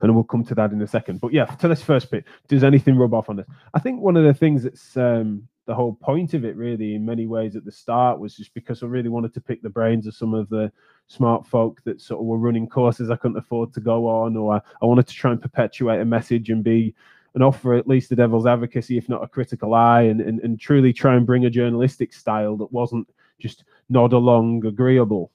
And 0.00 0.14
we'll 0.14 0.24
come 0.24 0.44
to 0.44 0.54
that 0.56 0.72
in 0.72 0.80
a 0.82 0.86
second. 0.86 1.20
But 1.20 1.32
yeah, 1.32 1.46
to 1.46 1.68
this 1.68 1.82
first 1.82 2.10
bit, 2.10 2.24
does 2.46 2.64
anything 2.64 2.96
rub 2.96 3.14
off 3.14 3.28
on 3.28 3.36
this? 3.36 3.46
I 3.74 3.80
think 3.80 4.00
one 4.00 4.16
of 4.16 4.24
the 4.24 4.34
things 4.34 4.62
that's 4.62 4.96
um, 4.96 5.48
the 5.68 5.74
whole 5.74 5.92
point 5.92 6.32
of 6.32 6.46
it 6.46 6.56
really 6.56 6.94
in 6.94 7.04
many 7.04 7.26
ways 7.26 7.54
at 7.54 7.62
the 7.62 7.70
start 7.70 8.18
was 8.18 8.34
just 8.34 8.54
because 8.54 8.82
I 8.82 8.86
really 8.86 9.10
wanted 9.10 9.34
to 9.34 9.40
pick 9.42 9.60
the 9.60 9.68
brains 9.68 10.06
of 10.06 10.14
some 10.14 10.32
of 10.32 10.48
the 10.48 10.72
smart 11.08 11.46
folk 11.46 11.84
that 11.84 12.00
sort 12.00 12.20
of 12.20 12.26
were 12.26 12.38
running 12.38 12.66
courses 12.66 13.10
I 13.10 13.16
couldn't 13.16 13.36
afford 13.36 13.74
to 13.74 13.80
go 13.80 14.08
on, 14.08 14.34
or 14.34 14.62
I, 14.80 14.86
wanted 14.86 15.06
to 15.06 15.14
try 15.14 15.30
and 15.30 15.42
perpetuate 15.42 16.00
a 16.00 16.06
message 16.06 16.48
and 16.48 16.64
be 16.64 16.94
and 17.34 17.44
offer 17.44 17.74
at 17.74 17.86
least 17.86 18.08
the 18.08 18.16
devil's 18.16 18.46
advocacy, 18.46 18.96
if 18.96 19.10
not 19.10 19.22
a 19.22 19.28
critical 19.28 19.74
eye, 19.74 20.00
and, 20.02 20.22
and, 20.22 20.40
and 20.40 20.58
truly 20.58 20.90
try 20.90 21.14
and 21.14 21.26
bring 21.26 21.44
a 21.44 21.50
journalistic 21.50 22.14
style 22.14 22.56
that 22.56 22.72
wasn't 22.72 23.06
just 23.38 23.64
nod 23.90 24.14
along 24.14 24.64
agreeable 24.64 25.30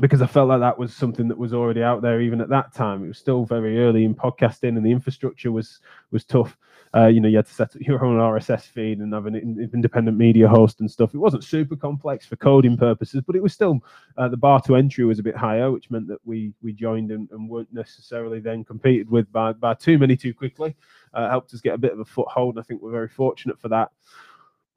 because 0.00 0.20
I 0.20 0.26
felt 0.26 0.48
like 0.48 0.60
that 0.60 0.78
was 0.78 0.94
something 0.94 1.28
that 1.28 1.38
was 1.38 1.54
already 1.54 1.82
out 1.82 2.02
there 2.02 2.20
even 2.20 2.40
at 2.40 2.48
that 2.48 2.74
time. 2.74 3.04
It 3.04 3.08
was 3.08 3.18
still 3.18 3.44
very 3.44 3.80
early 3.80 4.04
in 4.04 4.14
podcasting, 4.14 4.76
and 4.76 4.84
the 4.84 4.90
infrastructure 4.90 5.52
was 5.52 5.78
was 6.10 6.24
tough. 6.24 6.56
Uh, 6.94 7.06
you 7.06 7.20
know, 7.20 7.28
you 7.28 7.36
had 7.36 7.46
to 7.46 7.52
set 7.52 7.74
up 7.74 7.82
your 7.82 8.04
own 8.04 8.18
RSS 8.18 8.62
feed 8.62 8.98
and 8.98 9.12
have 9.12 9.26
an 9.26 9.36
independent 9.72 10.16
media 10.16 10.48
host 10.48 10.80
and 10.80 10.90
stuff. 10.90 11.14
It 11.14 11.18
wasn't 11.18 11.44
super 11.44 11.76
complex 11.76 12.26
for 12.26 12.36
coding 12.36 12.76
purposes, 12.76 13.22
but 13.26 13.36
it 13.36 13.42
was 13.42 13.52
still 13.52 13.80
uh, 14.16 14.28
the 14.28 14.36
bar 14.36 14.60
to 14.62 14.76
entry 14.76 15.04
was 15.04 15.18
a 15.18 15.22
bit 15.22 15.36
higher, 15.36 15.70
which 15.70 15.90
meant 15.90 16.08
that 16.08 16.18
we 16.24 16.52
we 16.62 16.72
joined 16.72 17.10
and, 17.10 17.28
and 17.30 17.48
weren't 17.48 17.72
necessarily 17.72 18.40
then 18.40 18.64
competed 18.64 19.10
with 19.10 19.30
by 19.32 19.52
by 19.52 19.74
too 19.74 19.98
many 19.98 20.16
too 20.16 20.34
quickly. 20.34 20.76
Uh, 21.14 21.28
helped 21.28 21.52
us 21.54 21.60
get 21.60 21.74
a 21.74 21.78
bit 21.78 21.92
of 21.92 22.00
a 22.00 22.04
foothold, 22.04 22.54
and 22.54 22.62
I 22.62 22.66
think 22.66 22.82
we're 22.82 22.90
very 22.90 23.08
fortunate 23.08 23.60
for 23.60 23.68
that. 23.68 23.90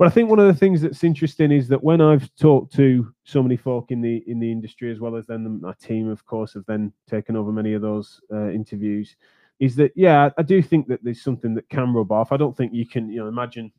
But 0.01 0.07
I 0.07 0.09
think 0.09 0.31
one 0.31 0.39
of 0.39 0.47
the 0.47 0.59
things 0.59 0.81
that's 0.81 1.03
interesting 1.03 1.51
is 1.51 1.67
that 1.67 1.83
when 1.83 2.01
I've 2.01 2.33
talked 2.35 2.73
to 2.75 3.13
so 3.23 3.43
many 3.43 3.55
folk 3.55 3.91
in 3.91 4.01
the 4.01 4.23
in 4.25 4.39
the 4.39 4.51
industry, 4.51 4.91
as 4.91 4.99
well 4.99 5.15
as 5.15 5.27
then 5.27 5.61
my 5.61 5.73
team, 5.73 6.09
of 6.09 6.25
course, 6.25 6.55
have 6.55 6.65
then 6.65 6.91
taken 7.07 7.35
over 7.35 7.51
many 7.51 7.73
of 7.73 7.83
those 7.83 8.19
uh, 8.33 8.49
interviews, 8.49 9.15
is 9.61 9.75
that 9.75 9.93
yeah, 9.95 10.31
I 10.37 10.41
do 10.41 10.61
think 10.61 10.87
that 10.87 11.03
there's 11.03 11.21
something 11.21 11.53
that 11.53 11.69
can 11.69 11.93
rub 11.93 12.11
off. 12.11 12.31
I 12.31 12.37
don't 12.37 12.57
think 12.57 12.73
you 12.73 12.85
can, 12.85 13.09
you 13.09 13.19
know, 13.19 13.27
imagine 13.27 13.71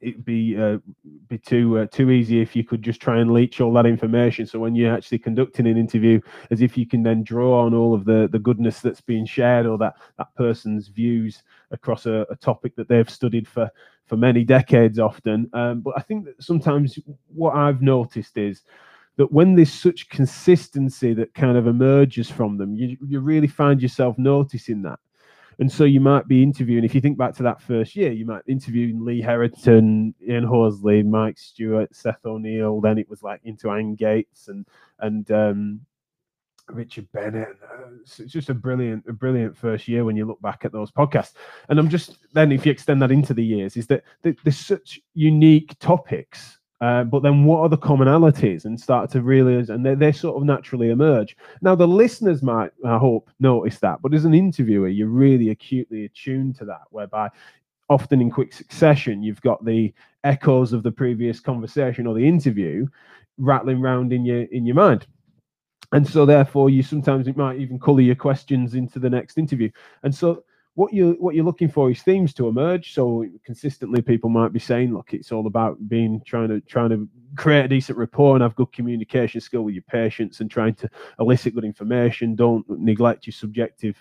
it'd 0.00 0.24
be 0.24 0.56
uh, 0.56 0.78
be 1.28 1.38
too 1.38 1.78
uh, 1.78 1.86
too 1.86 2.10
easy 2.10 2.40
if 2.40 2.56
you 2.56 2.64
could 2.64 2.82
just 2.82 3.00
try 3.00 3.20
and 3.20 3.32
leach 3.32 3.60
all 3.60 3.72
that 3.74 3.86
information. 3.86 4.44
So 4.44 4.58
when 4.58 4.74
you're 4.74 4.92
actually 4.92 5.20
conducting 5.20 5.68
an 5.68 5.78
interview, 5.78 6.20
as 6.50 6.62
if 6.62 6.76
you 6.76 6.84
can 6.84 7.04
then 7.04 7.22
draw 7.22 7.64
on 7.64 7.74
all 7.74 7.94
of 7.94 8.04
the 8.04 8.28
the 8.30 8.40
goodness 8.40 8.80
that's 8.80 9.00
being 9.00 9.24
shared 9.24 9.66
or 9.66 9.78
that 9.78 9.94
that 10.18 10.34
person's 10.34 10.88
views 10.88 11.44
across 11.70 12.06
a, 12.06 12.26
a 12.28 12.36
topic 12.36 12.74
that 12.74 12.88
they've 12.88 13.08
studied 13.08 13.46
for 13.46 13.70
for 14.04 14.16
many 14.16 14.42
decades 14.42 14.98
often. 14.98 15.48
Um, 15.52 15.80
but 15.80 15.94
I 15.96 16.00
think 16.00 16.24
that 16.24 16.42
sometimes 16.42 16.98
what 17.28 17.54
I've 17.54 17.82
noticed 17.82 18.36
is 18.36 18.62
that 19.18 19.30
when 19.32 19.54
there's 19.54 19.72
such 19.72 20.08
consistency 20.08 21.12
that 21.12 21.34
kind 21.34 21.58
of 21.58 21.66
emerges 21.66 22.30
from 22.30 22.56
them, 22.56 22.74
you, 22.74 22.96
you 23.06 23.20
really 23.20 23.48
find 23.48 23.82
yourself 23.82 24.16
noticing 24.16 24.80
that. 24.82 24.98
And 25.58 25.70
so 25.70 25.82
you 25.82 25.98
might 25.98 26.28
be 26.28 26.40
interviewing, 26.40 26.84
if 26.84 26.94
you 26.94 27.00
think 27.00 27.18
back 27.18 27.34
to 27.34 27.42
that 27.42 27.60
first 27.60 27.96
year, 27.96 28.12
you 28.12 28.24
might 28.24 28.42
interview 28.46 28.96
Lee 28.96 29.20
Herrington, 29.20 30.14
Ian 30.26 30.44
Horsley, 30.44 31.02
Mike 31.02 31.36
Stewart, 31.36 31.92
Seth 31.92 32.24
O'Neill. 32.24 32.80
Then 32.80 32.96
it 32.96 33.10
was 33.10 33.24
like 33.24 33.40
into 33.42 33.70
Ann 33.70 33.96
Gates 33.96 34.46
and 34.46 34.64
and 35.00 35.28
um, 35.32 35.80
Richard 36.68 37.10
Bennett. 37.10 37.56
Uh, 37.60 37.90
it's 38.00 38.32
just 38.32 38.50
a 38.50 38.54
brilliant, 38.54 39.04
a 39.08 39.12
brilliant 39.12 39.56
first 39.56 39.88
year 39.88 40.04
when 40.04 40.16
you 40.16 40.26
look 40.26 40.40
back 40.40 40.64
at 40.64 40.70
those 40.70 40.92
podcasts. 40.92 41.32
And 41.68 41.80
I'm 41.80 41.88
just 41.88 42.18
then, 42.34 42.52
if 42.52 42.64
you 42.64 42.70
extend 42.70 43.02
that 43.02 43.10
into 43.10 43.34
the 43.34 43.44
years, 43.44 43.76
is 43.76 43.88
that 43.88 44.04
there's 44.22 44.56
such 44.56 45.00
unique 45.14 45.76
topics. 45.80 46.57
Uh, 46.80 47.02
but 47.04 47.22
then, 47.22 47.44
what 47.44 47.60
are 47.60 47.68
the 47.68 47.76
commonalities? 47.76 48.64
And 48.64 48.78
start 48.78 49.10
to 49.10 49.22
realize, 49.22 49.68
and 49.70 49.84
they, 49.84 49.94
they 49.94 50.12
sort 50.12 50.36
of 50.36 50.44
naturally 50.44 50.90
emerge. 50.90 51.36
Now, 51.60 51.74
the 51.74 51.88
listeners 51.88 52.42
might, 52.42 52.70
I 52.84 52.98
hope, 52.98 53.30
notice 53.40 53.78
that. 53.80 54.00
But 54.00 54.14
as 54.14 54.24
an 54.24 54.34
interviewer, 54.34 54.88
you're 54.88 55.08
really 55.08 55.50
acutely 55.50 56.04
attuned 56.04 56.56
to 56.58 56.64
that, 56.66 56.82
whereby 56.90 57.30
often 57.88 58.20
in 58.20 58.30
quick 58.30 58.52
succession, 58.52 59.22
you've 59.22 59.40
got 59.40 59.64
the 59.64 59.92
echoes 60.24 60.72
of 60.72 60.82
the 60.82 60.92
previous 60.92 61.40
conversation 61.40 62.06
or 62.06 62.14
the 62.14 62.26
interview 62.28 62.86
rattling 63.38 63.78
around 63.78 64.12
in 64.12 64.24
your 64.24 64.42
in 64.42 64.66
your 64.66 64.74
mind 64.74 65.06
and 65.92 66.06
so 66.06 66.26
therefore 66.26 66.68
you 66.68 66.82
sometimes 66.82 67.28
it 67.28 67.36
might 67.36 67.58
even 67.58 67.78
color 67.78 68.00
your 68.00 68.16
questions 68.16 68.74
into 68.74 68.98
the 68.98 69.08
next 69.08 69.38
interview 69.38 69.70
and 70.02 70.14
so 70.14 70.42
what 70.78 70.92
you 70.92 71.16
what 71.18 71.34
you're 71.34 71.44
looking 71.44 71.68
for 71.68 71.90
is 71.90 72.02
themes 72.02 72.32
to 72.32 72.46
emerge. 72.46 72.94
So 72.94 73.24
consistently 73.44 74.00
people 74.00 74.30
might 74.30 74.52
be 74.52 74.60
saying 74.60 74.94
look 74.94 75.12
it's 75.12 75.32
all 75.32 75.48
about 75.48 75.76
being 75.88 76.22
trying 76.24 76.48
to 76.50 76.60
trying 76.60 76.90
to 76.90 77.08
create 77.34 77.64
a 77.64 77.68
decent 77.68 77.98
rapport 77.98 78.36
and 78.36 78.42
have 78.44 78.54
good 78.54 78.70
communication 78.70 79.40
skill 79.40 79.62
with 79.62 79.74
your 79.74 79.82
patients 79.90 80.38
and 80.38 80.48
trying 80.48 80.76
to 80.76 80.88
elicit 81.18 81.56
good 81.56 81.64
information. 81.64 82.36
Don't 82.36 82.64
neglect 82.70 83.26
your 83.26 83.32
subjective 83.32 83.96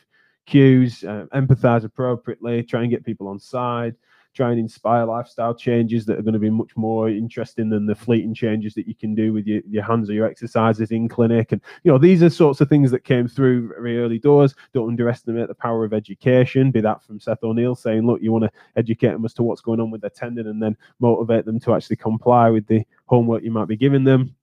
cues 0.45 1.03
uh, 1.03 1.25
empathize 1.33 1.83
appropriately 1.83 2.61
try 2.61 2.81
and 2.83 2.91
get 2.91 3.03
people 3.03 3.27
on 3.27 3.39
side 3.39 3.95
try 4.37 4.51
and 4.51 4.59
inspire 4.59 5.03
lifestyle 5.03 5.53
changes 5.53 6.05
that 6.05 6.19
are 6.19 6.21
going 6.21 6.33
to 6.33 6.39
be 6.39 6.49
much 6.49 6.77
more 6.77 7.09
interesting 7.09 7.69
than 7.69 7.87
the 7.87 7.95
fleeting 7.95 8.35
changes 8.35 8.75
that 8.75 8.87
you 8.87 8.93
can 8.93 9.15
do 9.15 9.33
with 9.33 9.47
your, 9.47 9.61
your 9.67 9.83
hands 9.83 10.09
or 10.09 10.13
your 10.13 10.27
exercises 10.27 10.91
in 10.91 11.09
clinic. 11.09 11.51
And, 11.51 11.61
you 11.83 11.91
know, 11.91 11.97
these 11.97 12.21
are 12.21 12.29
sorts 12.29 12.61
of 12.61 12.69
things 12.69 12.91
that 12.91 13.03
came 13.03 13.27
through 13.27 13.69
very 13.69 13.99
early 13.99 14.19
doors. 14.19 14.53
Don't 14.73 14.89
underestimate 14.89 15.47
the 15.47 15.55
power 15.55 15.83
of 15.83 15.91
education, 15.91 16.69
be 16.69 16.81
that 16.81 17.03
from 17.03 17.19
Seth 17.19 17.43
O'Neill 17.43 17.75
saying, 17.75 18.05
look, 18.05 18.21
you 18.21 18.31
want 18.31 18.43
to 18.43 18.51
educate 18.75 19.11
them 19.11 19.25
as 19.25 19.33
to 19.33 19.43
what's 19.43 19.61
going 19.61 19.79
on 19.79 19.89
with 19.89 20.01
their 20.01 20.11
tendon 20.11 20.47
and 20.47 20.61
then 20.61 20.77
motivate 20.99 21.45
them 21.45 21.59
to 21.61 21.73
actually 21.73 21.95
comply 21.95 22.49
with 22.49 22.67
the 22.67 22.83
homework 23.07 23.43
you 23.43 23.51
might 23.51 23.67
be 23.67 23.75
giving 23.75 24.03
them 24.03 24.35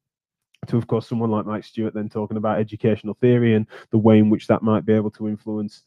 to 0.66 0.78
of 0.78 0.86
course 0.86 1.06
someone 1.06 1.30
like 1.30 1.44
Mike 1.44 1.62
Stewart 1.62 1.92
then 1.92 2.08
talking 2.08 2.38
about 2.38 2.58
educational 2.58 3.12
theory 3.20 3.54
and 3.54 3.66
the 3.90 3.98
way 3.98 4.18
in 4.18 4.30
which 4.30 4.46
that 4.46 4.62
might 4.62 4.86
be 4.86 4.94
able 4.94 5.10
to 5.10 5.28
influence 5.28 5.84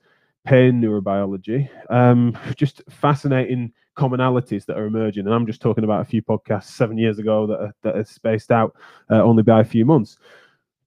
pain 0.48 0.82
neurobiology. 0.82 1.70
Um, 1.90 2.38
just 2.56 2.82
fascinating 2.90 3.74
commonalities 3.98 4.66
that 4.66 4.78
are 4.78 4.86
emerging. 4.86 5.26
And 5.26 5.36
I'm 5.36 5.46
just 5.46 5.62
talking 5.62 5.84
about 5.84 6.02
a 6.02 6.06
few 6.06 6.22
podcasts 6.22 6.72
seven 6.72 6.98
years 6.98 7.20
ago 7.20 7.46
that 7.48 7.60
are, 7.60 7.76
that 7.82 7.96
are 7.98 8.06
spaced 8.06 8.52
out 8.52 8.74
uh, 9.12 9.22
only 9.22 9.44
by 9.44 9.60
a 9.60 9.66
few 9.66 9.84
months. 9.84 10.18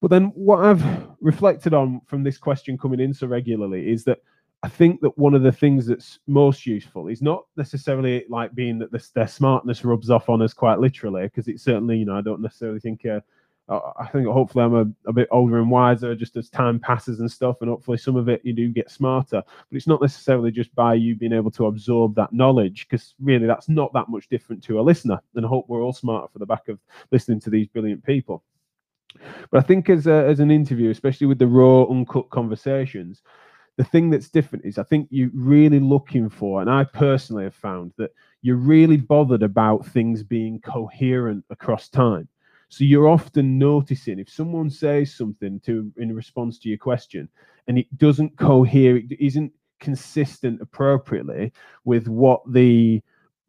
But 0.01 0.11
then 0.11 0.33
what 0.35 0.65
I've 0.65 0.83
reflected 1.21 1.75
on 1.75 2.01
from 2.07 2.23
this 2.23 2.39
question 2.39 2.79
coming 2.79 3.01
in 3.01 3.13
so 3.13 3.27
regularly 3.27 3.93
is 3.93 4.03
that 4.05 4.19
I 4.63 4.69
think 4.69 5.03
that 5.03 5.17
one 5.19 5.35
of 5.35 5.43
the 5.43 5.53
things 5.53 5.87
that's 5.87 6.21
most 6.27 6.65
useful 6.65 7.09
is 7.09 7.21
not 7.21 7.45
necessarily 7.57 8.25
like 8.31 8.55
being 8.55 8.79
that 8.79 8.93
this, 8.93 9.11
their 9.11 9.29
smartness 9.29 9.85
rubs 9.85 10.09
off 10.09 10.31
on 10.31 10.41
us 10.41 10.55
quite 10.55 10.79
literally, 10.79 11.25
because 11.25 11.49
it's 11.49 11.65
certainly, 11.65 11.99
you 11.99 12.07
know, 12.07 12.17
I 12.17 12.23
don't 12.23 12.41
necessarily 12.41 12.81
think 12.81 13.05
uh, 13.05 13.21
I 13.71 14.09
think 14.09 14.27
hopefully 14.27 14.65
I'm 14.65 14.75
a, 14.75 15.09
a, 15.09 15.13
bit 15.13 15.29
older 15.31 15.59
and 15.59 15.71
wiser 15.71 16.17
just 16.17 16.37
as 16.37 16.51
time 16.51 16.81
passes 16.81 17.21
and 17.21 17.31
stuff, 17.31 17.59
and 17.61 17.71
hopefully 17.71 17.99
some 17.99 18.17
of 18.17 18.29
it 18.29 18.41
you 18.45 18.53
do 18.53 18.69
get 18.69 18.91
smarter. 18.91 19.43
But 19.47 19.77
it's 19.77 19.87
not 19.87 20.03
necessarily 20.03 20.51
just 20.51 20.75
by 20.75 20.95
you 20.95 21.15
being 21.15 21.33
able 21.33 21.53
to 21.53 21.67
absorb 21.67 22.17
that 22.17 22.33
knowledge, 22.33 22.89
because 22.89 23.15
really 23.21 23.47
that's 23.47 23.69
not 23.69 23.93
that 23.93 24.09
much 24.09 24.29
different 24.29 24.63
to 24.65 24.81
a 24.81 24.83
listener. 24.83 25.21
And 25.37 25.47
I 25.47 25.49
hope 25.49 25.67
we're 25.69 25.83
all 25.83 25.93
smarter 25.93 26.27
for 26.33 26.41
the 26.41 26.47
back 26.47 26.69
of 26.69 26.81
listening 27.13 27.39
to 27.41 27.51
these 27.51 27.69
brilliant 27.69 28.05
people. 28.05 28.43
But 29.51 29.59
I 29.59 29.63
think 29.63 29.89
as 29.89 30.09
a, 30.09 30.27
as 30.27 30.41
an 30.41 30.51
interview, 30.51 30.91
especially 30.91 31.29
with 31.29 31.39
the 31.39 31.47
raw, 31.47 31.85
uncut 31.85 32.29
conversations, 32.31 33.23
the 33.77 33.85
thing 33.85 34.11
that's 34.11 34.31
different 34.31 34.65
is 34.65 34.79
I 34.79 34.83
think 34.83 35.07
you're 35.11 35.31
really 35.33 35.81
looking 35.81 36.29
for, 36.29 36.61
and 36.61 36.69
I 36.69 36.85
personally 36.85 37.45
have 37.45 37.55
found 37.55 37.93
that 37.99 38.11
you're 38.43 38.57
really 38.57 38.97
bothered 38.97 39.43
about 39.43 39.87
things 39.87 40.25
being 40.25 40.61
coherent 40.61 41.45
across 41.51 41.89
time. 41.89 42.29
So 42.71 42.85
you're 42.85 43.09
often 43.09 43.59
noticing 43.59 44.21
if 44.21 44.31
someone 44.31 44.71
says 44.71 45.13
something 45.13 45.59
to 45.67 45.93
in 45.97 46.15
response 46.15 46.59
to 46.61 46.69
your 46.69 46.79
question 46.79 47.29
and 47.67 47.77
it 47.77 47.99
doesn't 47.99 48.39
cohere, 48.39 48.97
it 48.97 49.11
isn't 49.19 49.53
consistent 49.81 50.63
appropriately 50.63 51.53
with 51.85 52.07
what 52.07 52.41
the 52.53 53.03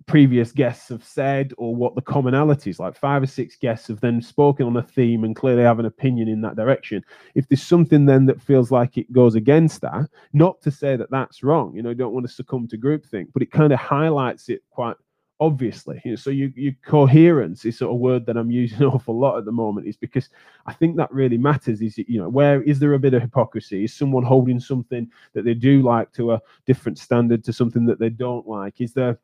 previous 0.08 0.51
guests 0.51 0.90
have 0.90 1.04
said 1.04 1.54
or 1.60 1.75
what 1.75 1.94
the 1.94 2.01
commonalities 2.01 2.80
like 2.80 2.98
five 2.98 3.22
or 3.22 3.28
six 3.28 3.56
guests 3.56 3.88
have 3.88 4.00
then 4.01 4.24
spoken 4.24 4.66
on 4.66 4.75
a 4.78 4.82
theme 4.82 5.24
and 5.24 5.36
clearly 5.36 5.62
have 5.62 5.78
an 5.78 5.86
opinion 5.86 6.28
in 6.28 6.42
that 6.42 6.56
direction. 6.56 7.04
If 7.36 7.48
there's 7.48 7.62
something 7.62 8.08
then 8.08 8.25
that 8.25 8.42
feels 8.42 8.72
like 8.72 8.98
it 8.98 9.12
goes 9.12 9.36
against 9.36 9.82
that 9.82 10.10
not 10.34 10.60
to 10.63 10.72
say 10.72 10.96
that 10.96 11.12
that's 11.12 11.44
wrong 11.44 11.75
you 11.75 11.84
know 11.84 11.94
don't 11.94 12.13
want 12.13 12.25
to 12.25 12.34
succumb 12.34 12.68
to 12.70 12.78
groupthink 12.78 13.28
but 13.34 13.44
it 13.44 13.51
kind 13.51 13.72
of 13.72 13.78
highlights 13.78 14.50
it 14.50 14.63
quite 14.72 14.96
obviously. 15.41 16.00
You 16.05 16.12
know, 16.12 16.15
so 16.15 16.29
you, 16.29 16.53
your 16.55 16.74
coherence 16.86 17.65
is 17.65 17.79
sort 17.79 17.91
of 17.91 18.00
word 18.00 18.25
that 18.27 18.38
I'm 18.38 18.51
using 18.51 18.77
an 18.77 18.86
awful 18.86 19.19
lot 19.19 19.39
at 19.39 19.45
the 19.45 19.51
moment 19.51 19.88
is 19.88 19.98
because 19.98 20.29
I 20.67 20.74
think 20.74 20.95
that 20.95 21.12
really 21.12 21.38
matters. 21.38 21.81
Is 21.81 21.98
you 21.98 22.21
know 22.21 22.29
where 22.29 22.62
is 22.62 22.79
there 22.79 22.93
a 22.93 23.00
bit 23.00 23.15
of 23.15 23.21
hypocrisy? 23.21 23.83
Is 23.83 23.93
someone 23.93 24.24
holding 24.24 24.60
something 24.60 25.10
that 25.33 25.43
they 25.43 25.55
do 25.55 25.81
like 25.81 26.13
to 26.13 26.33
a 26.33 26.41
different 26.65 27.00
standard 27.00 27.43
to 27.43 27.51
something 27.51 27.86
that 27.88 28.00
they 28.00 28.10
don't 28.10 28.48
like? 28.48 28.79
Is 28.79 28.93
there 28.93 29.19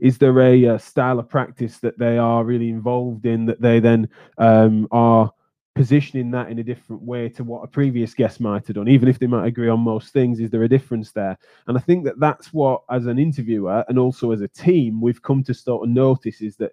is 0.00 0.18
there 0.18 0.40
a, 0.40 0.64
a 0.64 0.78
style 0.78 1.20
of 1.20 1.28
practice 1.28 1.78
that 1.78 1.98
they 1.98 2.18
are 2.18 2.42
really 2.42 2.70
involved 2.70 3.26
in 3.26 3.44
that 3.46 3.60
they 3.60 3.78
then 3.78 4.08
um, 4.38 4.88
are 4.90 5.30
positioning 5.74 6.30
that 6.30 6.50
in 6.50 6.58
a 6.58 6.62
different 6.62 7.02
way 7.02 7.28
to 7.30 7.42
what 7.44 7.64
a 7.64 7.66
previous 7.66 8.12
guest 8.12 8.40
might 8.40 8.66
have 8.66 8.76
done 8.76 8.88
even 8.88 9.08
if 9.08 9.18
they 9.18 9.26
might 9.26 9.46
agree 9.46 9.70
on 9.70 9.80
most 9.80 10.12
things 10.12 10.38
is 10.38 10.50
there 10.50 10.64
a 10.64 10.68
difference 10.68 11.12
there? 11.12 11.38
And 11.66 11.78
i 11.78 11.80
think 11.80 12.04
that 12.04 12.20
that's 12.20 12.52
what 12.52 12.82
as 12.90 13.06
an 13.06 13.18
interviewer 13.18 13.84
and 13.88 13.98
also 13.98 14.32
as 14.32 14.42
a 14.42 14.48
team 14.48 15.00
we've 15.00 15.22
come 15.22 15.42
to 15.44 15.54
sort 15.54 15.84
of 15.84 15.94
notice 15.94 16.40
is 16.42 16.56
that 16.56 16.72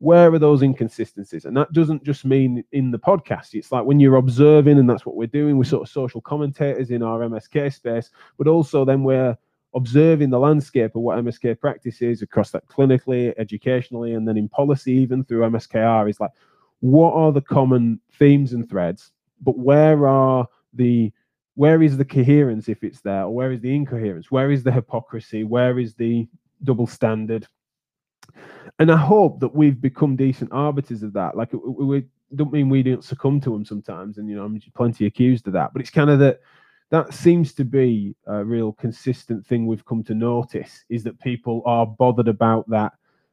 where 0.00 0.32
are 0.32 0.38
those 0.38 0.62
inconsistencies? 0.62 1.44
And 1.44 1.54
that 1.58 1.72
doesn't 1.72 2.04
just 2.04 2.24
mean 2.24 2.64
in 2.72 2.90
the 2.90 2.98
podcast. 2.98 3.52
It's 3.52 3.70
like 3.70 3.84
when 3.84 4.00
you're 4.00 4.16
observing 4.16 4.78
and 4.78 4.88
that's 4.88 5.04
what 5.04 5.14
we're 5.14 5.26
doing 5.26 5.56
we're 5.56 5.64
sort 5.64 5.82
of 5.82 5.92
social 5.92 6.22
commentators 6.22 6.90
in 6.90 7.02
our 7.02 7.20
msk 7.20 7.72
space 7.72 8.10
but 8.38 8.46
also 8.48 8.84
then 8.84 9.04
we're 9.04 9.36
observing 9.74 10.30
the 10.30 10.38
landscape 10.38 10.96
of 10.96 11.02
what 11.02 11.22
msk 11.24 11.60
practice 11.60 12.02
is 12.02 12.22
across 12.22 12.50
that 12.50 12.66
clinically 12.66 13.34
educationally 13.38 14.14
and 14.14 14.26
then 14.26 14.36
in 14.36 14.48
policy 14.48 14.92
even 14.92 15.22
through 15.22 15.42
mskr 15.50 16.08
is 16.08 16.18
like 16.18 16.30
what 16.80 17.14
are 17.14 17.32
the 17.32 17.40
common 17.40 18.00
themes 18.12 18.52
and 18.52 18.68
threads, 18.68 19.12
but 19.40 19.58
where 19.58 20.06
are 20.06 20.46
the 20.74 21.12
where 21.54 21.82
is 21.82 21.96
the 21.96 22.04
coherence 22.04 22.68
if 22.68 22.82
it's 22.82 23.00
there, 23.02 23.24
or 23.24 23.34
where 23.34 23.52
is 23.52 23.60
the 23.60 23.74
incoherence? 23.74 24.30
Where 24.30 24.50
is 24.50 24.62
the 24.62 24.72
hypocrisy? 24.72 25.44
Where 25.44 25.78
is 25.78 25.94
the 25.94 26.26
double 26.64 26.86
standard? 26.86 27.46
And 28.78 28.90
I 28.90 28.96
hope 28.96 29.40
that 29.40 29.54
we've 29.54 29.80
become 29.80 30.16
decent 30.16 30.52
arbiters 30.52 31.02
of 31.02 31.12
that. 31.14 31.36
Like 31.36 31.50
we, 31.52 32.04
don't 32.36 32.52
mean 32.52 32.68
we 32.68 32.82
don't 32.82 33.04
succumb 33.04 33.40
to 33.42 33.50
them 33.50 33.64
sometimes, 33.64 34.18
and 34.18 34.28
you 34.28 34.36
know 34.36 34.44
I'm 34.44 34.60
plenty 34.74 35.06
accused 35.06 35.46
of 35.48 35.52
that. 35.54 35.72
But 35.72 35.82
it's 35.82 35.90
kind 35.90 36.10
of 36.10 36.18
that 36.20 36.40
that 36.90 37.12
seems 37.12 37.52
to 37.54 37.64
be 37.64 38.14
a 38.26 38.44
real 38.44 38.72
consistent 38.72 39.46
thing 39.46 39.66
we've 39.66 39.84
come 39.84 40.02
to 40.04 40.14
notice 40.14 40.84
is 40.88 41.04
that 41.04 41.20
people 41.20 41.62
are 41.64 41.86
bothered 41.86 42.28
about 42.28 42.68
that 42.68 42.92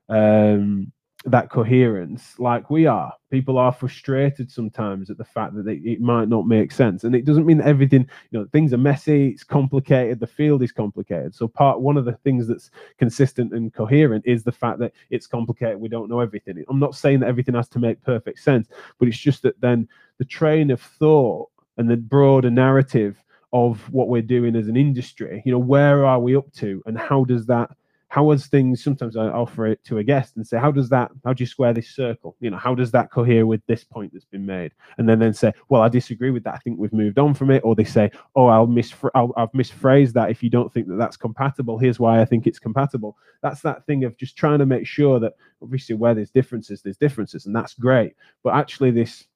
um, 0.10 0.92
that 1.28 1.50
coherence 1.50 2.40
like 2.40 2.70
we 2.70 2.86
are 2.86 3.14
people 3.30 3.58
are 3.58 3.74
frustrated 3.74 4.50
sometimes 4.50 5.10
at 5.10 5.18
the 5.18 5.26
fact 5.26 5.54
that 5.54 5.66
they, 5.66 5.74
it 5.74 6.00
might 6.00 6.30
not 6.30 6.48
make 6.48 6.72
sense. 6.72 7.04
And 7.04 7.14
it 7.14 7.26
doesn't 7.26 7.46
mean 7.46 7.60
everything 7.62 8.08
you 8.32 8.40
know 8.40 8.48
things 8.52 8.74
are 8.74 8.78
messy 8.78 9.28
it's 9.28 9.44
complicated 9.44 10.20
the 10.20 10.28
field 10.28 10.64
is 10.64 10.72
complicated. 10.72 11.36
So 11.36 11.48
part 11.48 11.82
one 11.82 11.98
of 11.98 12.06
the 12.06 12.14
things 12.14 12.48
that's 12.48 12.72
consistent 12.98 13.54
and 13.54 13.74
coherent 13.74 14.26
is 14.26 14.44
the 14.44 14.52
fact 14.52 14.80
that 14.80 14.94
it's 15.10 15.28
complicated 15.28 15.80
we 15.80 15.90
don't 15.90 16.10
know 16.10 16.22
everything. 16.22 16.64
I'm 16.70 16.80
not 16.80 16.96
saying 16.96 17.20
that 17.20 17.28
everything 17.28 17.56
has 17.56 17.68
to 17.70 17.80
make 17.80 18.02
perfect 18.02 18.40
sense 18.40 18.70
but 18.98 19.08
it's 19.08 19.18
just 19.18 19.42
that 19.44 19.60
then 19.60 19.88
the 20.20 20.26
train 20.26 20.72
of 20.72 20.82
thought 20.82 21.50
and 21.78 21.90
the 21.90 21.98
broader 21.98 22.50
narrative 22.50 23.22
of 23.54 23.80
what 23.92 24.08
we're 24.08 24.22
doing 24.22 24.56
as 24.56 24.68
an 24.68 24.78
industry 24.78 25.42
you 25.46 25.52
know 25.52 25.60
where 25.60 26.06
are 26.06 26.20
we 26.20 26.36
up 26.36 26.52
to 26.54 26.82
and 26.86 26.98
how 26.98 27.24
does 27.24 27.46
that 27.46 27.70
how 28.10 28.24
was 28.24 28.48
things 28.48 28.84
sometimes 28.84 29.18
i 29.18 29.26
offer 29.28 29.68
it 29.68 29.84
to 29.84 29.98
a 29.98 30.04
guest 30.04 30.38
and 30.38 30.48
say 30.48 30.58
how 30.58 30.72
does 30.72 30.90
that 30.90 31.12
how 31.26 31.34
do 31.34 31.42
you 31.44 31.48
square 31.48 31.74
this 31.74 31.90
circle? 31.90 32.36
You 32.40 32.50
know 32.50 32.58
how 32.58 32.74
does 32.74 32.92
that 32.92 33.12
cohere 33.12 33.46
with 33.46 33.66
this 33.68 33.84
point 33.84 34.14
that's 34.14 34.26
been 34.26 34.46
made? 34.46 34.72
And 34.98 35.08
then 35.08 35.20
then 35.20 35.34
say 35.34 35.54
well 35.70 35.82
i 35.82 35.90
disagree 35.90 36.32
with 36.32 36.44
that. 36.44 36.54
I 36.54 36.58
think 36.60 36.80
we've 36.80 36.94
moved 36.94 37.20
on 37.20 37.34
from 37.34 37.52
it. 37.52 37.64
Or 37.64 37.76
they 37.76 37.84
say 37.84 38.10
oh 38.36 38.48
i'll 38.48 38.68
mis 38.68 38.94
I'll, 39.14 39.34
i've 39.38 39.52
misphrased 39.52 40.14
that 40.14 40.30
if 40.30 40.42
you 40.42 40.50
don't 40.50 40.74
think 40.74 40.88
that 40.88 40.98
that's 40.98 41.18
compatible. 41.18 41.78
Here's 41.78 42.00
why 42.00 42.22
i 42.22 42.26
think 42.26 42.48
it's 42.48 42.60
compatible. 42.60 43.18
That's 43.42 43.62
that 43.62 43.86
thing 43.86 44.04
of 44.04 44.18
just 44.18 44.38
trying 44.38 44.60
to 44.60 44.66
make 44.66 44.88
sure 44.88 45.20
that 45.20 45.34
obviously 45.62 45.96
where 45.96 46.14
there's 46.14 46.32
differences 46.32 46.82
there's 46.82 46.98
differences 46.98 47.46
and 47.46 47.56
that's 47.56 47.74
great. 47.74 48.16
But 48.44 48.56
actually 48.56 48.92
this 48.92 49.28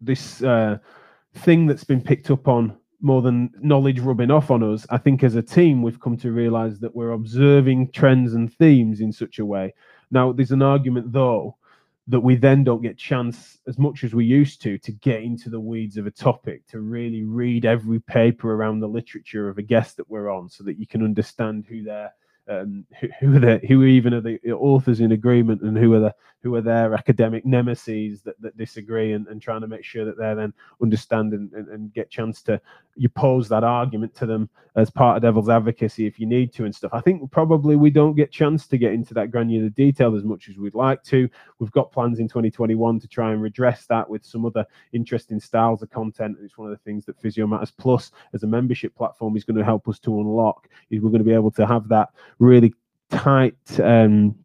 this 0.00 0.42
uh, 0.42 0.78
thing 1.34 1.66
that's 1.66 1.84
been 1.84 2.02
picked 2.02 2.30
up 2.30 2.48
on 2.48 2.76
more 3.00 3.22
than 3.22 3.50
knowledge 3.60 4.00
rubbing 4.00 4.30
off 4.30 4.50
on 4.50 4.62
us. 4.62 4.86
I 4.90 4.98
think 4.98 5.22
as 5.22 5.34
a 5.34 5.42
team, 5.42 5.82
we've 5.82 6.00
come 6.00 6.16
to 6.18 6.32
realize 6.32 6.78
that 6.80 6.94
we're 6.94 7.12
observing 7.12 7.92
trends 7.92 8.34
and 8.34 8.52
themes 8.52 9.00
in 9.00 9.12
such 9.12 9.38
a 9.38 9.46
way. 9.46 9.74
Now, 10.10 10.32
there's 10.32 10.52
an 10.52 10.62
argument 10.62 11.12
though 11.12 11.56
that 12.08 12.20
we 12.20 12.36
then 12.36 12.62
don't 12.62 12.82
get 12.82 12.96
chance 12.96 13.58
as 13.66 13.78
much 13.78 14.04
as 14.04 14.14
we 14.14 14.24
used 14.24 14.62
to 14.62 14.78
to 14.78 14.92
get 14.92 15.22
into 15.22 15.50
the 15.50 15.58
weeds 15.58 15.96
of 15.96 16.06
a 16.06 16.10
topic 16.10 16.66
to 16.68 16.80
really 16.80 17.24
read 17.24 17.64
every 17.64 17.98
paper 17.98 18.54
around 18.54 18.78
the 18.78 18.86
literature 18.86 19.48
of 19.48 19.58
a 19.58 19.62
guest 19.62 19.96
that 19.96 20.08
we're 20.08 20.30
on 20.30 20.48
so 20.48 20.62
that 20.62 20.78
you 20.78 20.86
can 20.86 21.02
understand 21.02 21.66
who 21.68 21.82
they're 21.82 22.12
um, 22.48 22.86
who, 23.00 23.08
who, 23.18 23.36
are 23.36 23.40
the, 23.40 23.60
who 23.66 23.82
even 23.82 24.14
are 24.14 24.20
the 24.20 24.38
authors 24.52 25.00
in 25.00 25.10
agreement 25.10 25.62
and 25.62 25.76
who 25.76 25.92
are 25.94 26.00
the 26.00 26.14
who 26.46 26.54
are 26.54 26.60
their 26.60 26.94
academic 26.94 27.44
nemesis 27.44 28.20
that, 28.20 28.40
that 28.40 28.56
disagree 28.56 29.14
and, 29.14 29.26
and 29.26 29.42
trying 29.42 29.60
to 29.60 29.66
make 29.66 29.82
sure 29.82 30.04
that 30.04 30.16
they're 30.16 30.36
then 30.36 30.52
understand 30.80 31.32
and, 31.32 31.52
and, 31.52 31.92
get 31.92 32.08
chance 32.08 32.40
to 32.40 32.60
you 32.94 33.08
pose 33.08 33.48
that 33.48 33.64
argument 33.64 34.14
to 34.14 34.26
them 34.26 34.48
as 34.76 34.88
part 34.88 35.16
of 35.16 35.22
devil's 35.22 35.48
advocacy 35.48 36.06
if 36.06 36.20
you 36.20 36.26
need 36.26 36.52
to 36.52 36.64
and 36.64 36.72
stuff. 36.72 36.92
I 36.94 37.00
think 37.00 37.28
probably 37.32 37.74
we 37.74 37.90
don't 37.90 38.14
get 38.14 38.30
chance 38.30 38.68
to 38.68 38.78
get 38.78 38.92
into 38.92 39.12
that 39.14 39.32
granular 39.32 39.70
detail 39.70 40.14
as 40.14 40.22
much 40.22 40.48
as 40.48 40.56
we'd 40.56 40.74
like 40.76 41.02
to. 41.04 41.28
We've 41.58 41.72
got 41.72 41.90
plans 41.90 42.20
in 42.20 42.28
2021 42.28 43.00
to 43.00 43.08
try 43.08 43.32
and 43.32 43.42
redress 43.42 43.86
that 43.86 44.08
with 44.08 44.24
some 44.24 44.46
other 44.46 44.64
interesting 44.92 45.40
styles 45.40 45.82
of 45.82 45.90
content. 45.90 46.36
It's 46.40 46.56
one 46.56 46.70
of 46.70 46.78
the 46.78 46.84
things 46.84 47.04
that 47.06 47.20
Physio 47.20 47.48
Matters 47.48 47.72
Plus 47.72 48.12
as 48.34 48.44
a 48.44 48.46
membership 48.46 48.94
platform 48.94 49.36
is 49.36 49.42
going 49.42 49.58
to 49.58 49.64
help 49.64 49.88
us 49.88 49.98
to 50.00 50.20
unlock. 50.20 50.68
Is 50.90 51.00
we're 51.00 51.10
going 51.10 51.24
to 51.24 51.28
be 51.28 51.34
able 51.34 51.50
to 51.52 51.66
have 51.66 51.88
that 51.88 52.10
really 52.38 52.72
tight 53.10 53.56
um, 53.80 54.36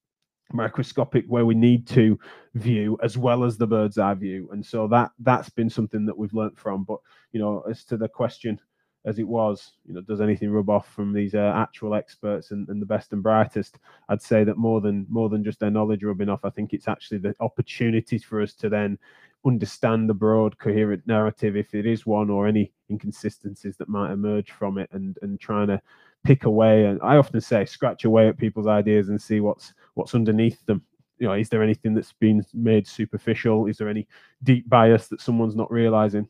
microscopic 0.53 1.25
where 1.27 1.45
we 1.45 1.55
need 1.55 1.87
to 1.87 2.19
view 2.55 2.97
as 3.03 3.17
well 3.17 3.43
as 3.43 3.57
the 3.57 3.67
bird's 3.67 3.97
eye 3.97 4.13
view. 4.13 4.49
And 4.51 4.65
so 4.65 4.87
that 4.87 5.11
that's 5.19 5.49
been 5.49 5.69
something 5.69 6.05
that 6.05 6.17
we've 6.17 6.33
learned 6.33 6.57
from. 6.57 6.83
But 6.83 6.99
you 7.31 7.39
know 7.39 7.63
as 7.69 7.83
to 7.85 7.97
the 7.97 8.07
question 8.07 8.59
as 9.03 9.17
it 9.17 9.27
was 9.27 9.73
you 9.87 9.95
know 9.95 10.01
does 10.01 10.21
anything 10.21 10.51
rub 10.51 10.69
off 10.69 10.87
from 10.93 11.11
these 11.11 11.33
uh, 11.33 11.53
actual 11.55 11.95
experts 11.95 12.51
and, 12.51 12.67
and 12.69 12.81
the 12.81 12.85
best 12.85 13.13
and 13.13 13.23
brightest? 13.23 13.79
I'd 14.09 14.21
say 14.21 14.43
that 14.43 14.57
more 14.57 14.81
than 14.81 15.05
more 15.09 15.29
than 15.29 15.43
just 15.43 15.59
their 15.59 15.71
knowledge 15.71 16.03
rubbing 16.03 16.29
off 16.29 16.45
i 16.45 16.49
think 16.49 16.73
it's 16.73 16.87
actually 16.87 17.17
the 17.17 17.35
opportunities 17.39 18.23
for 18.23 18.41
us 18.41 18.53
to 18.55 18.69
then 18.69 18.97
understand 19.45 20.07
the 20.07 20.13
broad 20.13 20.57
coherent 20.59 21.01
narrative 21.07 21.55
if 21.55 21.73
it 21.73 21.87
is 21.87 22.05
one 22.05 22.29
or 22.29 22.47
any 22.47 22.71
inconsistencies 22.91 23.75
that 23.77 23.89
might 23.89 24.11
emerge 24.11 24.51
from 24.51 24.77
it 24.77 24.89
and 24.91 25.17
and 25.23 25.39
trying 25.39 25.67
to 25.67 25.81
pick 26.23 26.45
away 26.45 26.85
and 26.85 26.99
i 27.01 27.17
often 27.17 27.41
say 27.41 27.65
scratch 27.65 28.05
away 28.05 28.27
at 28.27 28.37
people's 28.37 28.67
ideas 28.67 29.09
and 29.09 29.19
see 29.19 29.39
what's 29.39 29.73
what's 29.95 30.15
underneath 30.15 30.65
them. 30.65 30.81
You 31.19 31.27
know 31.27 31.33
is 31.33 31.49
there 31.49 31.63
anything 31.63 31.93
that's 31.93 32.13
been 32.13 32.43
made 32.53 32.87
superficial? 32.87 33.67
Is 33.67 33.77
there 33.77 33.89
any 33.89 34.07
deep 34.43 34.67
bias 34.67 35.07
that 35.07 35.21
someone's 35.21 35.55
not 35.55 35.71
realizing? 35.71 36.27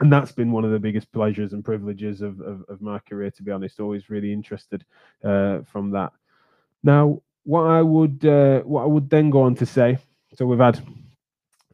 And 0.00 0.12
that's 0.12 0.32
been 0.32 0.50
one 0.50 0.64
of 0.64 0.70
the 0.70 0.78
biggest 0.78 1.12
pleasures 1.12 1.52
and 1.52 1.64
privileges 1.64 2.22
of, 2.22 2.40
of, 2.40 2.64
of 2.68 2.80
my 2.80 2.98
career 3.00 3.30
to 3.32 3.42
be 3.42 3.52
honest 3.52 3.80
always 3.80 4.08
really 4.08 4.32
interested 4.32 4.84
uh, 5.22 5.60
from 5.70 5.90
that. 5.90 6.12
Now 6.82 7.22
what 7.44 7.62
i 7.62 7.80
would 7.80 8.24
uh, 8.24 8.60
what 8.60 8.82
i 8.82 8.86
would 8.86 9.08
then 9.08 9.30
go 9.30 9.42
on 9.42 9.54
to 9.54 9.64
say 9.64 9.98
so 10.34 10.44
we've 10.44 10.58
had 10.58 10.78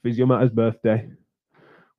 physio 0.03 0.25
matters 0.25 0.51
birthday 0.51 1.09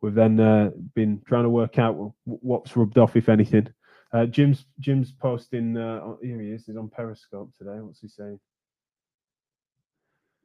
we've 0.02 0.14
then 0.14 0.40
uh, 0.40 0.70
been 0.96 1.22
trying 1.28 1.44
to 1.44 1.50
work 1.50 1.78
out 1.78 2.14
what's 2.24 2.78
rubbed 2.78 2.98
off 2.98 3.16
if 3.16 3.28
anything 3.28 3.68
uh, 4.14 4.26
Jim's 4.26 4.66
Jim's 4.80 5.12
posting. 5.12 5.78
Uh, 5.78 6.16
here 6.22 6.40
he 6.40 6.52
is. 6.52 6.66
He's 6.66 6.78
on 6.78 6.90
Periscope 6.90 7.52
today. 7.58 7.80
What's 7.80 8.00
he 8.00 8.08
saying? 8.08 8.40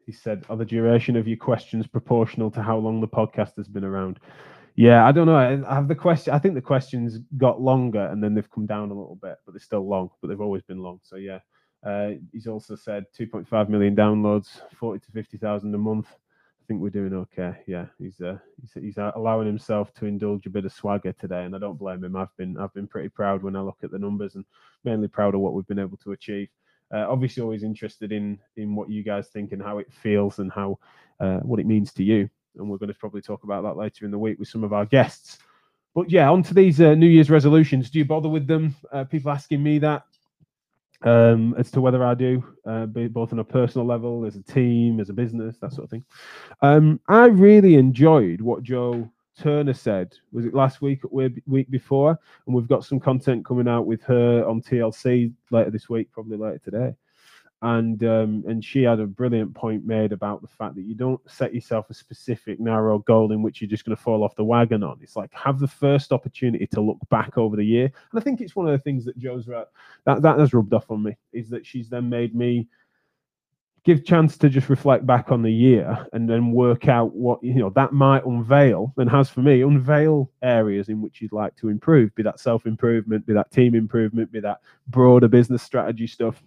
He 0.05 0.13
said, 0.13 0.45
"Are 0.49 0.57
the 0.57 0.65
duration 0.65 1.17
of 1.17 1.29
your 1.29 1.37
questions 1.37 1.87
proportional 1.87 2.51
to 2.53 2.63
how 2.63 2.77
long 2.79 3.01
the 3.01 3.09
podcast 3.09 3.57
has 3.57 3.69
been 3.69 3.85
around?" 3.85 4.19
Yeah, 4.75 5.07
I 5.07 5.13
don't 5.13 5.27
know. 5.27 5.37
I 5.37 5.75
have 5.75 5.89
the 5.89 5.95
question. 5.95 6.33
I 6.33 6.39
think 6.39 6.55
the 6.55 6.63
questions 6.63 7.19
got 7.37 7.61
longer 7.61 8.07
and 8.07 8.25
then 8.25 8.35
they've 8.35 8.51
come 8.51 8.67
down 8.67 8.91
a 8.91 8.95
little 8.95 9.19
bit, 9.21 9.37
but 9.45 9.53
they're 9.53 9.61
still 9.61 9.87
long. 9.87 10.11
But 10.21 10.29
they've 10.29 10.41
always 10.41 10.63
been 10.63 10.79
long. 10.79 11.01
So 11.03 11.17
yeah. 11.17 11.41
Uh, 11.85 12.13
he's 12.33 12.47
also 12.47 12.77
said 12.77 13.05
2.5 13.19 13.69
million 13.69 13.97
downloads, 13.97 14.61
40 14.77 15.01
to 15.05 15.11
50,000 15.11 15.75
a 15.75 15.79
month. 15.79 16.07
Think 16.73 16.81
we're 16.81 16.89
doing 16.89 17.13
okay. 17.13 17.55
Yeah, 17.67 17.85
he's 17.99 18.19
uh, 18.23 18.39
he's, 18.59 18.83
he's 18.83 18.97
allowing 18.97 19.47
himself 19.47 19.93
to 19.93 20.07
indulge 20.07 20.47
a 20.47 20.51
bit 20.51 20.65
of 20.65 20.73
swagger 20.73 21.13
today, 21.13 21.45
and 21.45 21.55
I 21.55 21.59
don't 21.59 21.79
blame 21.79 22.03
him. 22.03 22.17
I've 22.17 22.35
been 22.39 22.57
I've 22.57 22.73
been 22.73 22.89
pretty 22.89 23.11
proud 23.11 23.43
when 23.43 23.57
I 23.57 23.61
look 23.61 23.77
at 23.83 23.91
the 23.91 23.99
numbers, 23.99 24.37
and 24.37 24.47
mainly 24.83 25.07
proud 25.07 25.35
of 25.35 25.43
what 25.43 25.53
we've 25.53 25.67
been 25.67 25.79
able 25.79 25.99
to 25.99 26.13
achieve. 26.13 26.49
Uh, 26.91 27.05
obviously, 27.11 27.43
always 27.43 27.63
interested 27.63 28.11
in 28.11 28.39
in 28.57 28.75
what 28.75 28.89
you 28.89 29.03
guys 29.03 29.29
think 29.29 29.53
and 29.53 29.61
how 29.61 29.77
it 29.77 29.93
feels 29.93 30.39
and 30.39 30.51
how 30.51 30.79
uh, 31.21 31.41
what 31.41 31.61
it 31.61 31.67
means 31.67 31.93
to 31.93 32.03
you. 32.03 32.27
And 32.57 32.71
we're 32.71 32.79
going 32.79 32.89
to 32.89 32.99
probably 32.99 33.21
talk 33.21 33.45
about 33.45 33.65
that 33.65 33.77
later 33.77 34.07
in 34.07 34.11
the 34.11 34.19
week 34.19 34.39
with 34.39 34.49
some 34.49 34.65
of 34.65 34.73
our 34.73 34.87
guests. 34.87 35.41
But 35.95 36.11
yeah, 36.11 36.31
on 36.31 36.43
to 36.45 36.55
these 36.55 36.81
uh, 36.81 36.95
New 36.95 37.07
Year's 37.07 37.29
resolutions. 37.29 37.91
Do 37.91 37.99
you 37.99 38.07
bother 38.07 38.31
with 38.31 38.47
them? 38.47 38.75
Uh, 38.91 39.05
people 39.05 39.31
asking 39.31 39.63
me 39.63 39.79
that 39.81 40.05
um, 41.05 41.55
as 41.59 41.71
to 41.73 41.81
whether 41.81 42.05
I 42.05 42.15
do, 42.15 42.45
uh, 42.67 42.87
both 42.87 43.33
on 43.33 43.39
a 43.39 43.45
personal 43.45 43.87
level, 43.87 44.25
as 44.25 44.37
a 44.37 44.43
team, 44.43 45.01
as 45.01 45.11
a 45.11 45.13
business, 45.13 45.59
that 45.59 45.73
sort 45.73 45.85
of 45.85 45.91
thing. 45.91 46.05
Um, 46.61 47.01
I 47.09 47.27
really 47.27 47.75
enjoyed 47.75 48.41
what 48.41 48.63
Joe 48.63 49.11
Turner 49.39 49.75
said. 49.75 50.15
Was 50.33 50.45
it 50.45 50.55
last 50.55 50.83
week 50.83 51.01
week 51.11 51.71
before? 51.71 52.19
And 52.47 52.55
we've 52.55 52.69
got 52.69 52.85
some 52.85 53.01
content 53.01 53.45
coming 53.45 53.69
out 53.69 53.87
with 53.87 54.03
her 54.03 54.45
on 54.47 54.63
TLC 54.63 55.33
later 55.51 55.71
this 55.71 55.89
week, 55.89 56.11
probably 56.13 56.37
later 56.37 56.59
today 56.59 56.95
and 57.63 58.03
um, 58.03 58.45
and 58.49 58.65
she 58.65 58.83
had 58.83 58.99
a 58.99 59.07
brilliant 59.07 59.55
point 59.55 59.87
made 59.87 60.13
about 60.13 60.43
the 60.43 60.49
fact 60.49 60.75
that 60.75 60.83
you 60.83 60.97
don't 60.97 61.21
set 61.31 61.55
yourself 61.55 61.89
a 61.91 61.95
specific 61.95 62.59
narrow 62.59 62.99
goal 62.99 63.31
in 63.31 63.41
which 63.41 63.61
you're 63.61 63.71
just 63.71 63.85
going 63.85 63.97
to 63.97 64.03
fall 64.03 64.25
off 64.25 64.35
the 64.35 64.45
wagon 64.45 64.83
on. 64.83 64.99
It's 65.01 65.15
like 65.15 65.33
have 65.33 65.61
the 65.61 65.69
first 65.69 66.13
opportunity 66.13 66.67
to 66.67 66.81
look 66.81 66.99
back 67.09 67.39
over 67.39 67.57
the 67.57 67.65
year, 67.65 67.85
and 67.85 68.21
I 68.21 68.21
think 68.21 68.41
it's 68.41 68.57
one 68.57 68.67
of 68.67 68.73
the 68.73 68.83
things 68.83 69.05
that 69.05 69.17
Joe's 69.17 69.47
that 69.47 69.69
that 70.23 70.39
has 70.39 70.53
rubbed 70.53 70.75
off 70.75 70.91
on 70.91 71.05
me 71.05 71.17
is 71.33 71.49
that 71.51 71.65
she's 71.65 71.89
then 71.89 72.09
made 72.09 72.35
me 72.35 72.67
give 73.85 74.05
chance 74.05 74.37
to 74.39 74.49
just 74.49 74.69
reflect 74.69 75.07
back 75.07 75.33
on 75.33 75.43
the 75.43 75.53
year 75.53 76.07
and 76.13 76.29
then 76.29 76.53
work 76.53 76.89
out 76.89 77.15
what 77.15 77.43
you 77.43 77.55
know 77.55 77.71
that 77.71 77.93
might 77.93 78.25
unveil 78.25 78.93
and 78.97 79.11
has 79.11 79.29
for 79.29 79.41
me 79.41 79.63
unveil 79.63 80.31
areas 80.43 80.89
in 80.89 81.01
which 81.01 81.21
you'd 81.21 81.33
like 81.33 81.55
to 81.57 81.69
improve 81.69 82.15
be 82.15 82.23
that 82.23 82.39
self 82.39 82.65
improvement 82.65 83.27
be 83.27 83.33
that 83.33 83.51
team 83.51 83.75
improvement 83.75 84.31
be 84.31 84.39
that 84.39 84.61
broader 84.89 85.27
business 85.27 85.63
strategy 85.63 86.07
stuff 86.07 86.45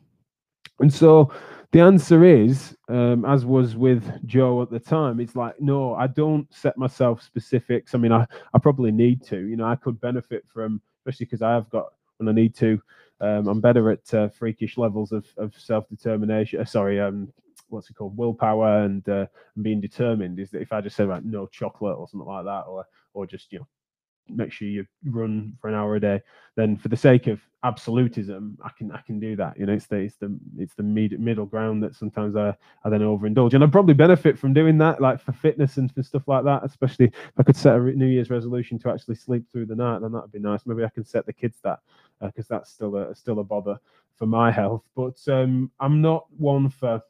and 0.80 0.94
so 0.94 1.32
the 1.72 1.82
answer 1.82 2.24
is, 2.24 2.76
um, 2.88 3.26
as 3.26 3.46
was 3.46 3.76
with 3.76 4.10
Joe 4.26 4.62
at 4.62 4.70
the 4.70 4.80
time, 4.80 5.20
it's 5.20 5.36
like, 5.36 5.60
no, 5.60 5.94
I 5.96 6.08
don't 6.08 6.48
set 6.54 6.78
myself 6.78 7.22
specifics. 7.22 7.94
I 7.94 7.98
mean, 7.98 8.14
I, 8.14 8.26
I 8.54 8.60
probably 8.60 8.92
need 8.92 9.22
to. 9.26 9.38
You 9.38 9.58
know, 9.58 9.66
I 9.66 9.76
could 9.76 10.00
benefit 10.00 10.46
from, 10.48 10.80
especially 11.00 11.26
because 11.26 11.42
I 11.42 11.52
have 11.52 11.70
got, 11.70 11.88
when 12.18 12.30
I 12.30 12.32
need 12.32 12.56
to, 12.56 12.82
um, 13.20 13.48
I'm 13.48 13.60
better 13.60 13.92
at 13.92 14.14
uh, 14.14 14.30
freakish 14.30 14.78
levels 14.78 15.12
of, 15.12 15.26
of 15.38 15.54
self 15.58 15.90
determination. 15.90 16.62
Uh, 16.62 16.66
sorry, 16.66 17.00
um, 17.00 17.32
what's 17.68 17.90
it 17.90 17.96
called? 17.96 18.16
Willpower 18.16 18.84
and, 18.84 19.08
uh, 19.10 19.26
and 19.56 19.64
being 19.64 19.82
determined. 19.82 20.40
Is 20.40 20.52
that 20.52 20.62
if 20.62 20.72
I 20.72 20.80
just 20.82 20.96
say, 20.96 21.04
like, 21.04 21.26
no 21.26 21.46
chocolate 21.48 21.98
or 21.98 22.08
something 22.08 22.28
like 22.28 22.46
that, 22.46 22.62
or 22.68 22.86
or 23.14 23.26
just, 23.26 23.52
you 23.52 23.60
know, 23.60 23.68
make 24.30 24.52
sure 24.52 24.68
you 24.68 24.86
run 25.06 25.54
for 25.60 25.68
an 25.68 25.76
hour 25.76 25.96
a 25.96 26.00
day 26.00 26.22
then 26.56 26.76
for 26.78 26.88
the 26.88 26.98
sake 26.98 27.28
of 27.28 27.40
absolutism 27.64 28.58
i 28.64 28.70
can 28.78 28.92
i 28.92 29.02
can 29.02 29.20
do 29.20 29.36
that. 29.36 29.58
You 29.58 29.66
know 29.66 29.74
it's 29.74 29.88
the 29.88 29.98
it's 29.98 30.16
the 30.16 30.38
it's 30.58 30.76
the 30.76 30.84
mid, 30.84 31.20
middle 31.20 31.46
ground 31.46 31.84
that 31.84 31.96
sometimes 31.96 32.36
i 32.36 32.56
i 32.84 32.90
then 32.90 33.02
overindulge 33.02 33.54
and 33.54 33.64
i 33.64 33.68
probably 33.68 33.94
benefit 33.94 34.38
from 34.38 34.54
doing 34.54 34.78
that 34.80 35.02
like 35.02 35.20
for 35.20 35.32
fitness 35.32 35.78
and, 35.78 35.92
and 35.96 36.06
stuff 36.06 36.28
like 36.28 36.44
that 36.44 36.64
especially 36.64 37.06
if 37.08 37.14
i 37.38 37.44
could 37.44 37.56
set 37.56 37.76
a 37.76 37.80
new 37.80 38.06
year's 38.06 38.30
resolution 38.30 38.78
to 38.80 38.90
actually 38.90 39.16
sleep 39.16 39.44
through 39.52 39.66
the 39.66 39.76
night 39.76 40.02
then 40.02 40.12
that'd 40.12 40.32
be 40.32 40.40
nice. 40.40 40.66
Maybe 40.66 40.84
i 40.84 40.90
can 40.90 41.06
set 41.06 41.26
the 41.26 41.34
kids 41.34 41.58
that 41.64 41.80
because 42.22 42.50
uh, 42.52 42.56
that's 42.58 42.72
still 42.72 42.96
a 42.96 43.16
still 43.16 43.40
a 43.40 43.44
bother 43.44 43.78
for 44.16 44.26
my 44.26 44.52
health. 44.52 44.84
But 44.96 45.18
um 45.28 45.72
i'm 45.80 46.02
not 46.02 46.26
one 46.38 46.70
for 46.70 47.02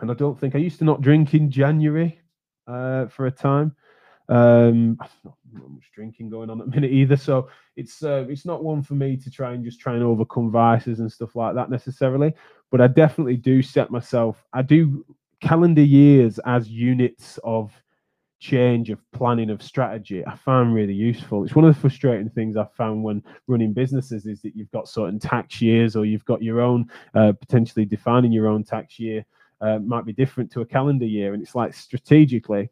and 0.00 0.10
i 0.10 0.14
don't 0.14 0.38
think 0.38 0.54
i 0.54 0.58
used 0.58 0.78
to 0.78 0.84
not 0.84 1.00
drink 1.00 1.34
in 1.34 1.50
january 1.50 2.20
uh 2.66 3.06
for 3.06 3.26
a 3.26 3.30
time. 3.30 3.74
Um, 4.28 4.98
not, 5.58 5.70
much 5.70 5.90
drinking 5.94 6.30
going 6.30 6.50
on 6.50 6.60
at 6.60 6.66
the 6.66 6.74
minute 6.74 6.92
either, 6.92 7.16
so 7.16 7.48
it's 7.76 8.02
uh, 8.02 8.26
it's 8.28 8.44
not 8.44 8.64
one 8.64 8.82
for 8.82 8.94
me 8.94 9.16
to 9.16 9.30
try 9.30 9.52
and 9.52 9.64
just 9.64 9.80
try 9.80 9.94
and 9.94 10.02
overcome 10.02 10.50
vices 10.50 11.00
and 11.00 11.10
stuff 11.10 11.36
like 11.36 11.54
that 11.54 11.70
necessarily. 11.70 12.32
But 12.70 12.80
I 12.80 12.86
definitely 12.88 13.36
do 13.36 13.62
set 13.62 13.90
myself. 13.90 14.44
I 14.52 14.62
do 14.62 15.04
calendar 15.40 15.82
years 15.82 16.38
as 16.44 16.68
units 16.68 17.38
of 17.44 17.72
change 18.38 18.90
of 18.90 19.00
planning 19.12 19.48
of 19.48 19.62
strategy 19.62 20.24
i 20.26 20.36
find 20.36 20.74
really 20.74 20.92
useful 20.92 21.42
it's 21.42 21.54
one 21.54 21.64
of 21.64 21.74
the 21.74 21.80
frustrating 21.80 22.28
things 22.28 22.56
i've 22.56 22.72
found 22.74 23.02
when 23.02 23.22
running 23.46 23.72
businesses 23.72 24.26
is 24.26 24.42
that 24.42 24.54
you've 24.54 24.70
got 24.72 24.88
certain 24.88 25.18
tax 25.18 25.62
years 25.62 25.96
or 25.96 26.04
you've 26.04 26.24
got 26.26 26.42
your 26.42 26.60
own 26.60 26.86
uh, 27.14 27.32
potentially 27.32 27.86
defining 27.86 28.30
your 28.30 28.46
own 28.46 28.62
tax 28.62 28.98
year 28.98 29.24
uh, 29.62 29.78
might 29.78 30.04
be 30.04 30.12
different 30.12 30.50
to 30.52 30.60
a 30.60 30.66
calendar 30.66 31.06
year 31.06 31.32
and 31.32 31.42
it's 31.42 31.54
like 31.54 31.72
strategically 31.72 32.68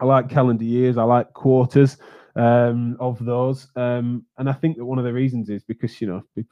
I 0.00 0.04
like 0.04 0.28
calendar 0.28 0.64
years. 0.64 0.96
I 0.96 1.02
like 1.04 1.32
quarters 1.32 1.98
um, 2.36 2.96
of 3.00 3.24
those. 3.24 3.68
Um, 3.76 4.24
and 4.38 4.48
I 4.48 4.52
think 4.52 4.76
that 4.76 4.84
one 4.84 4.98
of 4.98 5.04
the 5.04 5.12
reasons 5.12 5.50
is 5.50 5.62
because, 5.62 6.00
you 6.00 6.06
know, 6.06 6.44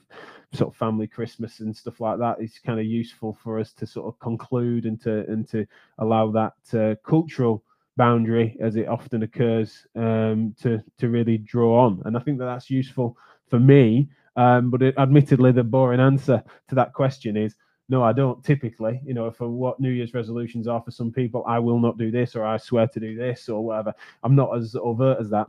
sort 0.53 0.73
of 0.73 0.77
family 0.77 1.07
Christmas 1.07 1.61
and 1.61 1.77
stuff 1.77 2.01
like 2.01 2.19
that 2.19 2.41
is 2.41 2.59
kind 2.65 2.81
of 2.81 2.87
useful 2.87 3.37
for 3.43 3.59
us 3.59 3.73
to 3.75 3.87
sort 3.87 4.07
of 4.07 4.19
conclude 4.19 4.87
and 4.87 5.01
to 5.03 5.25
and 5.31 5.49
to 5.51 5.67
allow 5.99 6.31
that 6.31 6.55
uh, 6.75 6.95
cultural 7.09 7.63
boundary 7.97 8.57
as 8.61 8.77
it 8.77 8.89
often 8.89 9.23
occurs 9.23 9.87
um, 9.97 10.55
to 10.61 10.83
to 10.99 11.09
really 11.09 11.39
draw 11.39 11.87
on 11.87 12.03
and 12.05 12.17
i 12.17 12.21
think 12.21 12.39
that 12.39 12.45
that's 12.45 12.71
useful 12.71 13.17
for 13.49 13.59
me 13.59 14.09
um, 14.37 14.71
but 14.71 14.83
it, 14.83 14.95
admittedly 14.99 15.51
the 15.51 15.65
boring 15.65 16.01
answer 16.01 16.43
to 16.69 16.75
that 16.75 16.93
question 16.93 17.37
is 17.37 17.57
no 17.89 18.03
i 18.03 18.13
don't 18.13 18.45
typically 18.45 19.01
you 19.05 19.15
know 19.15 19.31
for 19.31 19.49
what 19.49 19.79
new 19.81 19.91
year's 19.91 20.15
resolutions 20.15 20.67
are 20.67 20.83
for 20.83 20.91
some 20.91 21.13
people 21.13 21.45
i 21.47 21.59
will 21.59 21.79
not 21.79 21.99
do 21.99 22.11
this 22.11 22.35
or 22.37 22.45
i 22.45 22.57
swear 22.57 22.87
to 22.87 23.01
do 23.01 23.17
this 23.17 23.49
or 23.49 23.65
whatever 23.65 23.95
i'm 24.23 24.35
not 24.35 24.57
as 24.57 24.77
overt 24.77 25.19
as 25.21 25.31
that 25.31 25.49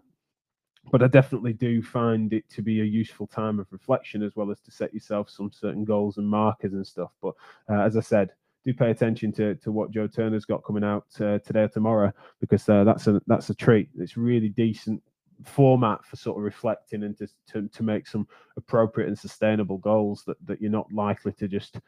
but 0.91 1.03
I 1.03 1.07
definitely 1.07 1.53
do 1.53 1.81
find 1.81 2.33
it 2.33 2.49
to 2.49 2.61
be 2.61 2.81
a 2.81 2.85
useful 2.85 3.27
time 3.27 3.59
of 3.59 3.67
reflection 3.71 4.23
as 4.23 4.35
well 4.35 4.51
as 4.51 4.59
to 4.61 4.71
set 4.71 4.93
yourself 4.93 5.29
some 5.29 5.51
certain 5.51 5.83
goals 5.83 6.17
and 6.17 6.27
markers 6.27 6.73
and 6.73 6.85
stuff. 6.85 7.11
But 7.21 7.33
uh, 7.69 7.81
as 7.81 7.97
I 7.97 8.01
said, 8.01 8.31
do 8.65 8.73
pay 8.73 8.91
attention 8.91 9.31
to 9.33 9.55
to 9.55 9.71
what 9.71 9.91
Joe 9.91 10.07
Turner's 10.07 10.45
got 10.45 10.63
coming 10.63 10.83
out 10.83 11.05
uh, 11.19 11.39
today 11.39 11.61
or 11.61 11.67
tomorrow 11.69 12.11
because 12.39 12.67
uh, 12.67 12.83
that's 12.83 13.07
a 13.07 13.21
that's 13.27 13.49
a 13.49 13.55
treat. 13.55 13.89
It's 13.97 14.17
really 14.17 14.49
decent 14.49 15.01
format 15.43 16.03
for 16.03 16.15
sort 16.15 16.37
of 16.37 16.43
reflecting 16.43 17.03
and 17.03 17.17
to, 17.17 17.27
to 17.51 17.67
to 17.67 17.83
make 17.83 18.07
some 18.07 18.27
appropriate 18.57 19.07
and 19.07 19.17
sustainable 19.17 19.77
goals 19.77 20.23
that 20.25 20.37
that 20.45 20.61
you're 20.61 20.71
not 20.71 20.91
likely 20.91 21.31
to 21.33 21.47
just 21.47 21.79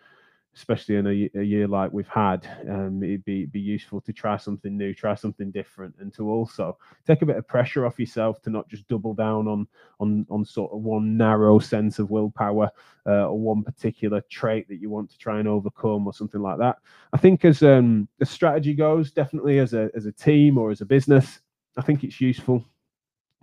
especially 0.60 0.98
in 0.98 1.08
a, 1.08 1.40
a 1.40 1.44
year 1.44 1.70
like 1.70 1.90
we've 1.94 2.10
had, 2.10 2.46
um, 2.70 3.02
it'd 3.02 3.24
be 3.24 3.46
be 3.46 3.62
useful 3.62 4.02
to 4.02 4.12
try 4.12 4.36
something 4.36 4.78
new, 4.78 4.94
try 4.94 5.16
something 5.16 5.52
different, 5.52 5.96
and 6.00 6.14
to 6.14 6.30
also 6.30 6.78
take 7.08 7.22
a 7.22 7.26
bit 7.26 7.38
of 7.38 7.48
pressure 7.48 7.86
off 7.86 7.98
yourself 7.98 8.42
to 8.42 8.50
not 8.50 8.68
just 8.68 8.86
double 8.90 9.14
down 9.14 9.48
on 9.48 9.66
on 10.02 10.26
on 10.30 10.44
sort 10.44 10.74
of 10.74 10.82
one 10.82 11.16
narrow 11.16 11.60
sense 11.60 11.98
of 11.98 12.12
willpower 12.12 12.70
uh, 13.06 13.28
or 13.28 13.40
one 13.40 13.64
particular 13.64 14.22
trait 14.30 14.68
that 14.68 14.82
you 14.82 14.90
want 14.90 15.10
to 15.10 15.18
try 15.18 15.40
and 15.40 15.48
overcome 15.48 16.06
or 16.06 16.14
something 16.14 16.42
like 16.42 16.58
that. 16.60 16.78
I 17.14 17.18
think 17.18 17.46
as 17.46 17.64
um, 17.64 18.10
a 18.20 18.26
strategy 18.26 18.74
goes, 18.74 19.12
definitely 19.12 19.60
as 19.60 19.74
a 19.74 19.90
as 19.96 20.06
a 20.06 20.12
team 20.12 20.58
or 20.58 20.72
as 20.72 20.82
a 20.82 20.86
business, 20.86 21.40
I 21.78 21.82
think 21.82 22.04
it's 22.04 22.20
useful 22.20 22.66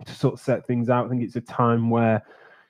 to 0.05 0.13
sort 0.13 0.35
of 0.35 0.39
set 0.39 0.67
things 0.67 0.87
out. 0.87 1.07
I 1.07 1.09
think 1.09 1.23
it's 1.23 1.35
a 1.35 1.41
time 1.41 1.89
where 1.89 2.21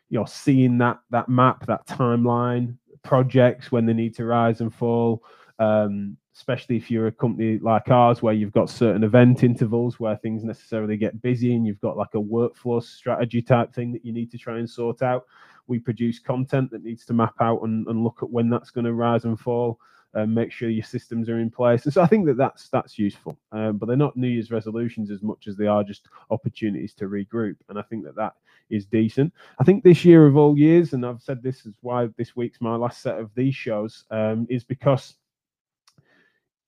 you're 0.09 0.25
seeing 0.25 0.77
that 0.77 0.99
that 1.09 1.27
map, 1.27 1.65
that 1.65 1.85
timeline, 1.85 2.77
projects 3.07 3.71
when 3.71 3.85
they 3.85 3.93
need 3.93 4.15
to 4.15 4.25
rise 4.25 4.61
and 4.61 4.73
fall. 4.73 5.23
Um, 5.59 6.17
especially 6.35 6.77
if 6.77 6.91
you're 6.91 7.07
a 7.07 7.11
company 7.11 7.57
like 7.57 7.89
ours 7.89 8.21
where 8.21 8.33
you've 8.33 8.51
got 8.51 8.69
certain 8.69 9.03
event 9.03 9.43
intervals 9.43 9.99
where 9.99 10.15
things 10.17 10.43
necessarily 10.43 10.95
get 10.95 11.19
busy 11.19 11.55
and 11.55 11.65
you've 11.65 11.81
got 11.81 11.97
like 11.97 12.13
a 12.13 12.21
workflow 12.21 12.81
strategy 12.83 13.41
type 13.41 13.73
thing 13.73 13.91
that 13.91 14.05
you 14.05 14.13
need 14.13 14.29
to 14.29 14.37
try 14.37 14.59
and 14.59 14.69
sort 14.69 15.01
out. 15.01 15.25
We 15.65 15.79
produce 15.79 16.19
content 16.19 16.69
that 16.69 16.83
needs 16.83 17.05
to 17.05 17.13
map 17.13 17.33
out 17.41 17.63
and, 17.63 17.87
and 17.87 18.03
look 18.03 18.19
at 18.21 18.29
when 18.29 18.51
that's 18.51 18.69
going 18.69 18.85
to 18.85 18.93
rise 18.93 19.25
and 19.25 19.39
fall 19.39 19.79
and 20.13 20.33
make 20.33 20.51
sure 20.51 20.69
your 20.69 20.83
systems 20.83 21.29
are 21.29 21.39
in 21.39 21.49
place. 21.49 21.85
And 21.85 21.93
so 21.93 22.01
I 22.01 22.07
think 22.07 22.25
that 22.25 22.37
that's 22.37 22.69
that's 22.69 22.97
useful. 22.97 23.37
Um, 23.51 23.77
but 23.77 23.87
they're 23.87 23.97
not 23.97 24.17
New 24.17 24.27
Year's 24.27 24.51
resolutions 24.51 25.11
as 25.11 25.21
much 25.21 25.47
as 25.47 25.55
they 25.55 25.67
are 25.67 25.83
just 25.83 26.07
opportunities 26.29 26.93
to 26.95 27.05
regroup. 27.05 27.55
And 27.69 27.77
I 27.77 27.83
think 27.83 28.03
that 28.05 28.15
that 28.15 28.33
is 28.69 28.85
decent. 28.85 29.33
I 29.59 29.63
think 29.63 29.83
this 29.83 30.03
year 30.03 30.25
of 30.25 30.37
all 30.37 30.57
years, 30.57 30.93
and 30.93 31.05
I've 31.05 31.21
said 31.21 31.41
this 31.41 31.65
is 31.65 31.75
why 31.81 32.07
this 32.17 32.35
week's 32.35 32.61
my 32.61 32.75
last 32.75 33.01
set 33.01 33.19
of 33.19 33.31
these 33.35 33.55
shows, 33.55 34.05
um, 34.11 34.47
is 34.49 34.63
because 34.63 35.15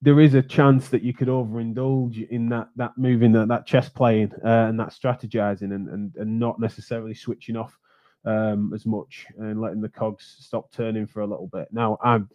there 0.02 0.22
is 0.22 0.34
a 0.34 0.42
chance 0.42 0.88
that 0.90 1.04
you 1.04 1.14
could 1.14 1.28
overindulge 1.28 2.30
in 2.30 2.48
that 2.50 2.70
that 2.76 2.98
moving 2.98 3.32
that 3.34 3.48
that 3.50 3.66
chess 3.66 3.90
playing 3.90 4.32
uh, 4.46 4.68
and 4.68 4.80
that 4.80 4.90
strategizing 4.90 5.74
and, 5.74 5.90
and 5.90 6.16
and 6.16 6.40
not 6.40 6.60
necessarily 6.60 7.14
switching 7.14 7.58
off 7.58 7.78
um, 8.26 8.72
as 8.74 8.86
much 8.86 9.26
and 9.40 9.60
letting 9.60 9.82
the 9.82 9.90
cogs 9.90 10.38
stop 10.40 10.72
turning 10.72 11.08
for 11.08 11.22
a 11.22 11.28
little 11.28 11.48
bit. 11.48 11.68
Now 11.72 11.98
I'm 12.04 12.30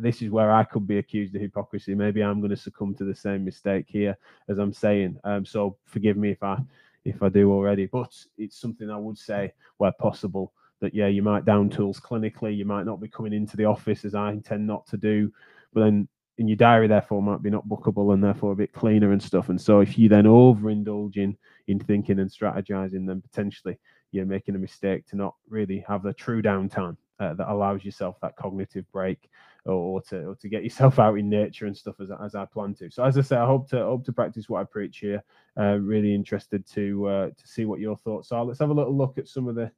this 0.00 0.22
is 0.22 0.30
where 0.30 0.52
I 0.52 0.64
could 0.64 0.86
be 0.86 0.98
accused 0.98 1.34
of 1.34 1.40
hypocrisy. 1.40 1.94
Maybe 1.94 2.22
I'm 2.22 2.40
going 2.40 2.50
to 2.50 2.56
succumb 2.56 2.94
to 2.96 3.04
the 3.04 3.14
same 3.14 3.44
mistake 3.44 3.86
here 3.88 4.16
as 4.48 4.58
I'm 4.58 4.72
saying. 4.72 5.18
Um, 5.24 5.44
so 5.44 5.76
forgive 5.84 6.16
me 6.16 6.30
if 6.30 6.42
I 6.42 6.58
if 7.04 7.22
I 7.22 7.28
do 7.28 7.52
already, 7.52 7.86
but 7.86 8.14
it's 8.36 8.60
something 8.60 8.90
I 8.90 8.96
would 8.96 9.16
say 9.16 9.52
where 9.78 9.92
possible 9.92 10.52
that 10.80 10.94
yeah, 10.94 11.06
you 11.06 11.22
might 11.22 11.44
down 11.44 11.68
tools 11.70 12.00
clinically, 12.00 12.56
you 12.56 12.64
might 12.64 12.86
not 12.86 13.00
be 13.00 13.08
coming 13.08 13.32
into 13.32 13.56
the 13.56 13.64
office 13.64 14.04
as 14.04 14.14
I 14.14 14.30
intend 14.30 14.66
not 14.66 14.86
to 14.88 14.96
do, 14.96 15.32
but 15.72 15.80
then 15.84 16.08
in 16.38 16.46
your 16.46 16.56
diary 16.56 16.86
therefore 16.86 17.20
might 17.20 17.42
be 17.42 17.50
not 17.50 17.66
bookable 17.68 18.14
and 18.14 18.22
therefore 18.22 18.52
a 18.52 18.56
bit 18.56 18.72
cleaner 18.72 19.12
and 19.12 19.22
stuff. 19.22 19.48
And 19.48 19.60
so 19.60 19.80
if 19.80 19.98
you 19.98 20.08
then 20.08 20.24
overindulge 20.24 21.16
in 21.16 21.36
in 21.66 21.78
thinking 21.78 22.20
and 22.20 22.30
strategizing, 22.30 23.06
then 23.06 23.20
potentially 23.20 23.78
you're 24.12 24.24
making 24.24 24.54
a 24.54 24.58
mistake 24.58 25.06
to 25.08 25.16
not 25.16 25.34
really 25.48 25.84
have 25.86 26.02
the 26.02 26.12
true 26.12 26.40
downtime 26.40 26.96
uh, 27.20 27.34
that 27.34 27.50
allows 27.50 27.84
yourself 27.84 28.16
that 28.22 28.36
cognitive 28.36 28.90
break 28.92 29.28
or, 29.74 30.02
to 30.02 30.24
or 30.24 30.34
to 30.36 30.48
get 30.48 30.62
yourself 30.62 30.98
out 30.98 31.18
in 31.18 31.28
nature 31.28 31.66
and 31.66 31.76
stuff 31.76 32.00
as, 32.00 32.10
as 32.24 32.34
I 32.34 32.44
plan 32.44 32.74
to. 32.76 32.90
So 32.90 33.04
as 33.04 33.18
I 33.18 33.22
say, 33.22 33.36
I 33.36 33.46
hope 33.46 33.68
to 33.70 33.78
hope 33.78 34.04
to 34.06 34.12
practice 34.12 34.48
what 34.48 34.60
I 34.60 34.64
preach 34.64 34.98
here. 34.98 35.22
Uh, 35.58 35.78
really 35.80 36.14
interested 36.14 36.66
to 36.74 37.06
uh, 37.06 37.26
to 37.28 37.48
see 37.48 37.64
what 37.64 37.80
your 37.80 37.96
thoughts 37.96 38.32
are. 38.32 38.44
Let's 38.44 38.60
have 38.60 38.70
a 38.70 38.74
little 38.74 38.96
look 38.96 39.18
at 39.18 39.28
some 39.28 39.48
of 39.48 39.54
the 39.54 39.70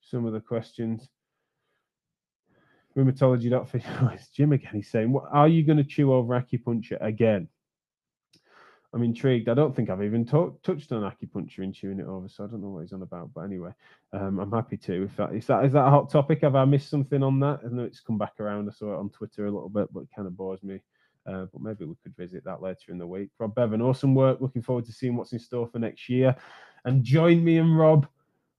some 0.00 0.26
of 0.26 0.32
the 0.32 0.40
questions. 0.40 1.08
Rheumatology 2.96 3.50
doctor, 3.50 3.80
oh, 4.02 4.10
it's 4.12 4.28
Jim 4.28 4.52
again. 4.52 4.72
He's 4.74 4.90
saying, 4.90 5.12
"What 5.12 5.24
are 5.30 5.48
you 5.48 5.62
going 5.64 5.78
to 5.78 5.84
chew 5.84 6.12
over 6.12 6.40
acupuncture 6.40 6.98
again?" 7.00 7.48
I'm 8.94 9.02
intrigued. 9.02 9.48
I 9.48 9.54
don't 9.54 9.76
think 9.76 9.90
I've 9.90 10.02
even 10.02 10.24
talk, 10.24 10.62
touched 10.62 10.92
on 10.92 11.02
acupuncture 11.02 11.58
and 11.58 11.74
chewing 11.74 12.00
it 12.00 12.06
over, 12.06 12.28
so 12.28 12.44
I 12.44 12.46
don't 12.46 12.62
know 12.62 12.70
what 12.70 12.80
he's 12.80 12.92
on 12.94 13.02
about. 13.02 13.34
But 13.34 13.42
anyway, 13.42 13.72
um, 14.14 14.38
I'm 14.38 14.50
happy 14.50 14.78
to. 14.78 15.04
If 15.04 15.16
that 15.16 15.34
is 15.34 15.46
that 15.46 15.64
is 15.66 15.72
that 15.74 15.86
a 15.86 15.90
hot 15.90 16.10
topic? 16.10 16.40
Have 16.40 16.56
I 16.56 16.64
missed 16.64 16.88
something 16.88 17.22
on 17.22 17.38
that? 17.40 17.60
I 17.64 17.68
know 17.68 17.84
it's 17.84 18.00
come 18.00 18.16
back 18.16 18.40
around. 18.40 18.68
I 18.68 18.72
saw 18.72 18.94
it 18.94 18.98
on 18.98 19.10
Twitter 19.10 19.46
a 19.46 19.50
little 19.50 19.68
bit, 19.68 19.92
but 19.92 20.00
it 20.00 20.08
kind 20.14 20.26
of 20.26 20.36
bores 20.36 20.62
me. 20.62 20.80
Uh, 21.26 21.44
but 21.52 21.60
maybe 21.60 21.84
we 21.84 21.94
could 22.02 22.16
visit 22.16 22.42
that 22.44 22.62
later 22.62 22.90
in 22.90 22.96
the 22.96 23.06
week. 23.06 23.28
Rob 23.38 23.54
Bevan, 23.54 23.82
awesome 23.82 24.14
work. 24.14 24.40
Looking 24.40 24.62
forward 24.62 24.86
to 24.86 24.92
seeing 24.92 25.16
what's 25.16 25.32
in 25.32 25.38
store 25.38 25.68
for 25.68 25.78
next 25.78 26.08
year. 26.08 26.34
And 26.86 27.04
join 27.04 27.44
me 27.44 27.58
and 27.58 27.78
Rob 27.78 28.06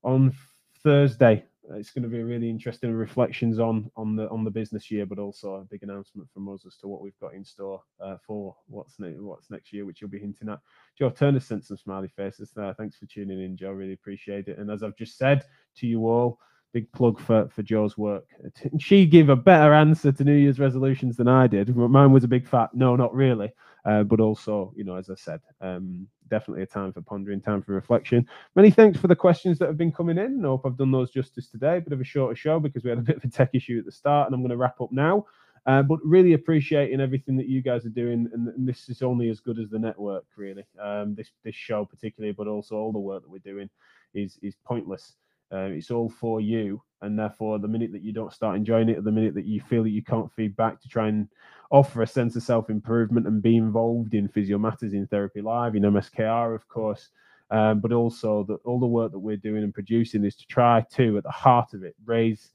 on 0.04 0.36
Thursday 0.84 1.46
it's 1.76 1.92
going 1.92 2.04
to 2.04 2.10
be 2.10 2.20
a 2.20 2.26
really 2.26 2.50
interesting 2.50 2.92
reflections 2.94 3.60
on 3.60 3.92
on 3.96 4.16
the 4.16 4.30
on 4.30 4.44
the 4.44 4.52
business 4.52 4.90
year, 4.90 5.06
but 5.06 5.20
also 5.20 5.56
a 5.56 5.66
big 5.66 5.84
announcement 5.84 6.30
from 6.34 6.50
us 6.50 6.66
as 6.66 6.78
to 6.78 6.88
what 6.88 7.02
we've 7.02 7.20
got 7.20 7.34
in 7.34 7.46
store 7.46 7.82
uh, 8.04 8.18
for 8.26 8.56
what's 8.68 9.00
ne- 9.00 9.20
what's 9.20 9.50
next 9.50 9.72
year, 9.72 9.86
which 9.86 10.02
you'll 10.02 10.10
be 10.10 10.20
hinting 10.20 10.50
at. 10.50 10.60
Joe 10.98 11.10
Turner 11.10 11.40
sent 11.40 11.66
some 11.66 11.78
smiley 11.78 12.08
faces 12.08 12.52
there. 12.56 12.74
Thanks 12.74 12.98
for 12.98 13.06
tuning 13.06 13.42
in, 13.44 13.56
Joe. 13.56 13.72
Really 13.72 13.94
appreciate 13.94 14.48
it. 14.48 14.58
And 14.58 14.72
as 14.72 14.84
I've 14.84 14.98
just 14.98 15.18
said 15.18 15.44
to 15.78 15.88
you 15.88 16.08
all, 16.08 16.40
big 16.74 16.92
plug 16.92 17.20
for 17.20 17.48
for 17.50 17.64
Joe's 17.64 17.98
work. 17.98 18.26
She 18.80 19.06
gave 19.06 19.30
a 19.30 19.36
better 19.36 19.74
answer 19.74 20.12
to 20.12 20.24
New 20.24 20.36
Year's 20.36 20.60
resolutions 20.60 21.18
than 21.18 21.28
I 21.28 21.48
did. 21.48 21.76
Mine 21.76 22.12
was 22.12 22.24
a 22.24 22.28
big 22.28 22.48
fat 22.48 22.70
no, 22.74 22.96
not 22.96 23.14
really. 23.14 23.52
Uh, 23.86 24.04
but 24.04 24.20
also, 24.20 24.74
you 24.76 24.84
know, 24.84 24.96
as 24.96 25.10
I 25.10 25.16
said, 25.16 25.40
um, 25.62 26.08
definitely 26.30 26.64
a 26.64 26.68
time 26.68 26.92
for 26.92 27.02
pondering, 27.02 27.42
time 27.42 27.62
for 27.62 27.74
reflection. 27.74 28.28
Many 28.56 28.72
thanks 28.72 29.00
for 29.00 29.08
the 29.08 29.16
questions 29.16 29.58
that 29.58 29.68
have 29.68 29.78
been 29.78 29.92
coming 29.92 30.18
in. 30.18 30.44
I 30.44 30.50
hope 30.50 30.66
I've 30.66 30.78
done 30.78 30.92
those 30.92 31.12
justice 31.12 31.50
today. 31.50 31.80
Bit 31.80 31.94
of 31.94 32.02
a 32.02 32.04
shorter 32.04 32.36
show 32.36 32.60
because 32.60 32.84
we 32.84 32.90
had 32.90 33.00
a 33.00 33.02
bit 33.10 33.18
of 33.18 33.24
a 33.24 33.30
tech 33.30 33.52
issue 33.54 33.80
at 33.80 33.86
the 33.86 33.92
start, 33.92 34.28
and 34.28 34.36
I'm 34.36 34.42
going 34.42 34.52
to 34.52 34.58
wrap 34.58 34.82
up 34.82 34.92
now. 34.92 35.26
Uh, 35.66 35.82
but 35.82 36.00
really 36.04 36.34
appreciating 36.34 37.02
everything 37.02 37.36
that 37.38 37.48
you 37.48 37.62
guys 37.62 37.86
are 37.86 37.90
doing, 37.90 38.30
and, 38.34 38.48
and 38.48 38.68
this 38.68 38.90
is 38.90 39.02
only 39.02 39.30
as 39.30 39.40
good 39.40 39.60
as 39.60 39.70
the 39.70 39.80
network, 39.80 40.26
really. 40.36 40.66
Um, 40.82 41.16
this 41.16 41.32
this 41.44 41.56
show 41.56 41.86
particularly, 41.86 42.34
but 42.34 42.48
also 42.48 42.76
all 42.76 42.92
the 42.94 43.00
work 43.00 43.24
that 43.24 43.30
we're 43.30 43.40
doing 43.40 43.70
is 44.14 44.40
is 44.42 44.56
pointless 44.66 45.16
uh, 45.52 45.70
it's 45.72 45.92
all 45.92 46.10
for 46.10 46.42
you, 46.42 46.82
and 47.02 47.18
therefore, 47.18 47.60
the 47.60 47.68
minute 47.68 47.92
that 47.92 48.04
you 48.04 48.14
don't 48.14 48.34
start 48.34 48.56
enjoying 48.56 48.90
it, 48.90 48.98
or 48.98 49.02
the 49.02 49.12
minute 49.12 49.34
that 49.36 49.46
you 49.46 49.62
feel 49.62 49.84
that 49.84 49.90
you 49.90 50.04
can't 50.04 50.32
feed 50.34 50.56
back 50.56 50.82
to 50.82 50.90
try 50.90 51.08
and 51.08 51.28
offer 51.72 52.02
a 52.02 52.08
sense 52.08 52.36
of 52.36 52.44
self 52.44 52.70
improvement 52.70 53.28
and 53.28 53.42
be 53.42 53.58
involved 53.58 54.14
in 54.14 54.28
Physio 54.28 54.58
Matters 54.58 54.94
in 54.94 55.08
Therapy 55.08 55.42
Live, 55.42 55.76
in 55.76 55.84
MSKR, 55.84 56.56
of 56.56 56.68
course, 56.68 57.10
um, 57.52 57.80
but 57.80 57.92
also 57.92 58.44
that 58.44 58.60
all 58.66 58.80
the 58.80 58.86
work 58.86 59.12
that 59.12 59.20
we're 59.20 59.38
doing 59.38 59.64
and 59.64 59.74
producing 59.74 60.24
is 60.24 60.36
to 60.36 60.48
try 60.48 60.86
to, 60.94 61.18
at 61.18 61.24
the 61.24 61.32
heart 61.32 61.74
of 61.74 61.84
it, 61.84 61.96
raise 62.06 62.52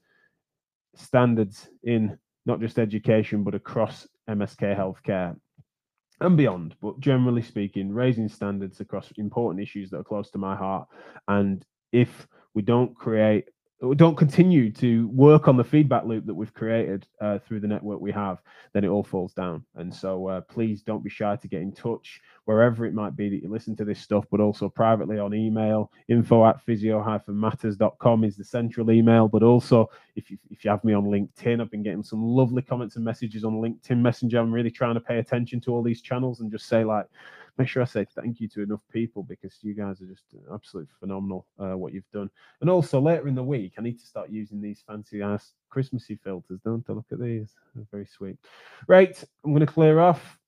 standards 0.95 1.67
in 1.83 2.17
not 2.45 2.59
just 2.59 2.79
education 2.79 3.43
but 3.43 3.55
across 3.55 4.07
MSK 4.29 4.77
healthcare 4.77 5.35
and 6.21 6.37
beyond. 6.37 6.75
But 6.81 6.99
generally 6.99 7.41
speaking, 7.41 7.91
raising 7.91 8.29
standards 8.29 8.79
across 8.79 9.11
important 9.17 9.61
issues 9.61 9.89
that 9.89 9.97
are 9.97 10.03
close 10.03 10.29
to 10.31 10.37
my 10.37 10.55
heart. 10.55 10.87
And 11.27 11.65
if 11.91 12.27
we 12.55 12.63
don't 12.63 12.95
create 12.95 13.45
we 13.81 13.95
don't 13.95 14.15
continue 14.15 14.71
to 14.71 15.07
work 15.09 15.47
on 15.47 15.57
the 15.57 15.63
feedback 15.63 16.05
loop 16.05 16.25
that 16.25 16.33
we've 16.33 16.53
created 16.53 17.05
uh, 17.19 17.39
through 17.39 17.59
the 17.59 17.67
network 17.67 17.99
we 17.99 18.11
have, 18.11 18.41
then 18.73 18.85
it 18.85 18.87
all 18.87 19.03
falls 19.03 19.33
down. 19.33 19.65
And 19.75 19.93
so 19.93 20.27
uh, 20.27 20.41
please 20.41 20.81
don't 20.81 21.03
be 21.03 21.09
shy 21.09 21.35
to 21.35 21.47
get 21.47 21.61
in 21.61 21.73
touch 21.73 22.21
wherever 22.45 22.85
it 22.85 22.93
might 22.93 23.17
be 23.17 23.29
that 23.29 23.41
you 23.43 23.49
listen 23.49 23.75
to 23.75 23.85
this 23.85 23.99
stuff, 23.99 24.23
but 24.31 24.39
also 24.39 24.69
privately 24.69 25.19
on 25.19 25.33
email. 25.33 25.91
Info 26.07 26.45
at 26.45 26.63
physio-matters.com 26.63 28.23
is 28.23 28.37
the 28.37 28.43
central 28.43 28.91
email. 28.91 29.27
But 29.27 29.43
also, 29.43 29.89
if 30.15 30.31
you, 30.31 30.37
if 30.49 30.63
you 30.63 30.71
have 30.71 30.83
me 30.83 30.93
on 30.93 31.05
LinkedIn, 31.05 31.59
I've 31.59 31.71
been 31.71 31.83
getting 31.83 32.03
some 32.03 32.23
lovely 32.23 32.61
comments 32.61 32.95
and 32.95 33.03
messages 33.03 33.43
on 33.43 33.55
LinkedIn 33.55 33.97
Messenger. 33.97 34.39
I'm 34.39 34.53
really 34.53 34.71
trying 34.71 34.93
to 34.93 35.01
pay 35.01 35.17
attention 35.17 35.59
to 35.61 35.71
all 35.71 35.83
these 35.83 36.01
channels 36.01 36.39
and 36.39 36.51
just 36.51 36.67
say, 36.67 36.85
like, 36.85 37.07
make 37.57 37.67
sure 37.67 37.81
I 37.81 37.85
say 37.85 38.05
thank 38.05 38.39
you 38.39 38.47
to 38.49 38.63
enough 38.63 38.81
people 38.91 39.23
because 39.23 39.57
you 39.61 39.73
guys 39.73 40.01
are 40.01 40.05
just 40.05 40.23
absolutely 40.53 40.91
phenomenal 40.99 41.47
uh, 41.59 41.77
what 41.77 41.93
you've 41.93 42.09
done. 42.11 42.29
And 42.61 42.69
also 42.69 42.99
later 42.99 43.27
in 43.27 43.35
the 43.35 43.43
week, 43.43 43.73
I 43.77 43.81
need 43.81 43.99
to 43.99 44.05
start 44.05 44.29
using 44.29 44.61
these 44.61 44.83
fancy 44.85 45.21
ass 45.21 45.53
Christmassy 45.69 46.19
filters. 46.23 46.59
Don't 46.63 46.85
I? 46.89 46.93
Look 46.93 47.05
at 47.11 47.19
these, 47.19 47.53
They're 47.73 47.85
very 47.91 48.05
sweet. 48.05 48.37
Right, 48.87 49.21
I'm 49.43 49.51
going 49.51 49.65
to 49.65 49.71
clear 49.71 49.99
off. 49.99 50.39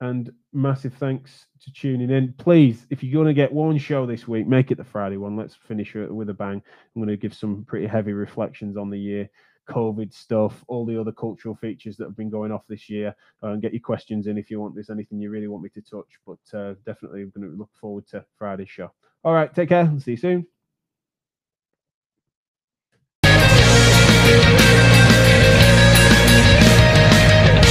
And 0.00 0.30
massive 0.52 0.94
thanks 0.94 1.46
to 1.60 1.72
tuning 1.72 2.10
in. 2.10 2.32
Please, 2.38 2.86
if 2.88 3.02
you're 3.02 3.12
going 3.12 3.26
to 3.26 3.34
get 3.34 3.52
one 3.52 3.76
show 3.78 4.06
this 4.06 4.28
week, 4.28 4.46
make 4.46 4.70
it 4.70 4.76
the 4.76 4.84
Friday 4.84 5.16
one. 5.16 5.36
Let's 5.36 5.56
finish 5.56 5.96
it 5.96 6.14
with 6.14 6.30
a 6.30 6.34
bang. 6.34 6.62
I'm 6.94 7.02
going 7.02 7.08
to 7.08 7.16
give 7.16 7.34
some 7.34 7.64
pretty 7.64 7.88
heavy 7.88 8.12
reflections 8.12 8.76
on 8.76 8.90
the 8.90 8.98
year, 8.98 9.28
COVID 9.68 10.12
stuff, 10.12 10.64
all 10.68 10.84
the 10.84 11.00
other 11.00 11.12
cultural 11.12 11.54
features 11.54 11.96
that 11.96 12.04
have 12.04 12.16
been 12.16 12.30
going 12.30 12.52
off 12.52 12.66
this 12.68 12.88
year. 12.88 13.14
Uh, 13.42 13.48
and 13.48 13.62
get 13.62 13.72
your 13.72 13.80
questions 13.80 14.26
in 14.26 14.38
if 14.38 14.50
you 14.50 14.60
want. 14.60 14.74
There's 14.74 14.90
anything 14.90 15.20
you 15.20 15.30
really 15.30 15.48
want 15.48 15.62
me 15.62 15.70
to 15.70 15.82
touch. 15.82 16.18
But 16.26 16.58
uh, 16.58 16.74
definitely, 16.86 17.24
going 17.24 17.50
to 17.50 17.56
look 17.56 17.70
forward 17.80 18.06
to 18.08 18.24
Friday's 18.38 18.70
show. 18.70 18.90
All 19.24 19.34
right, 19.34 19.54
take 19.54 19.68
care. 19.68 19.90
See 19.98 20.12
you 20.12 20.16
soon. 20.16 20.57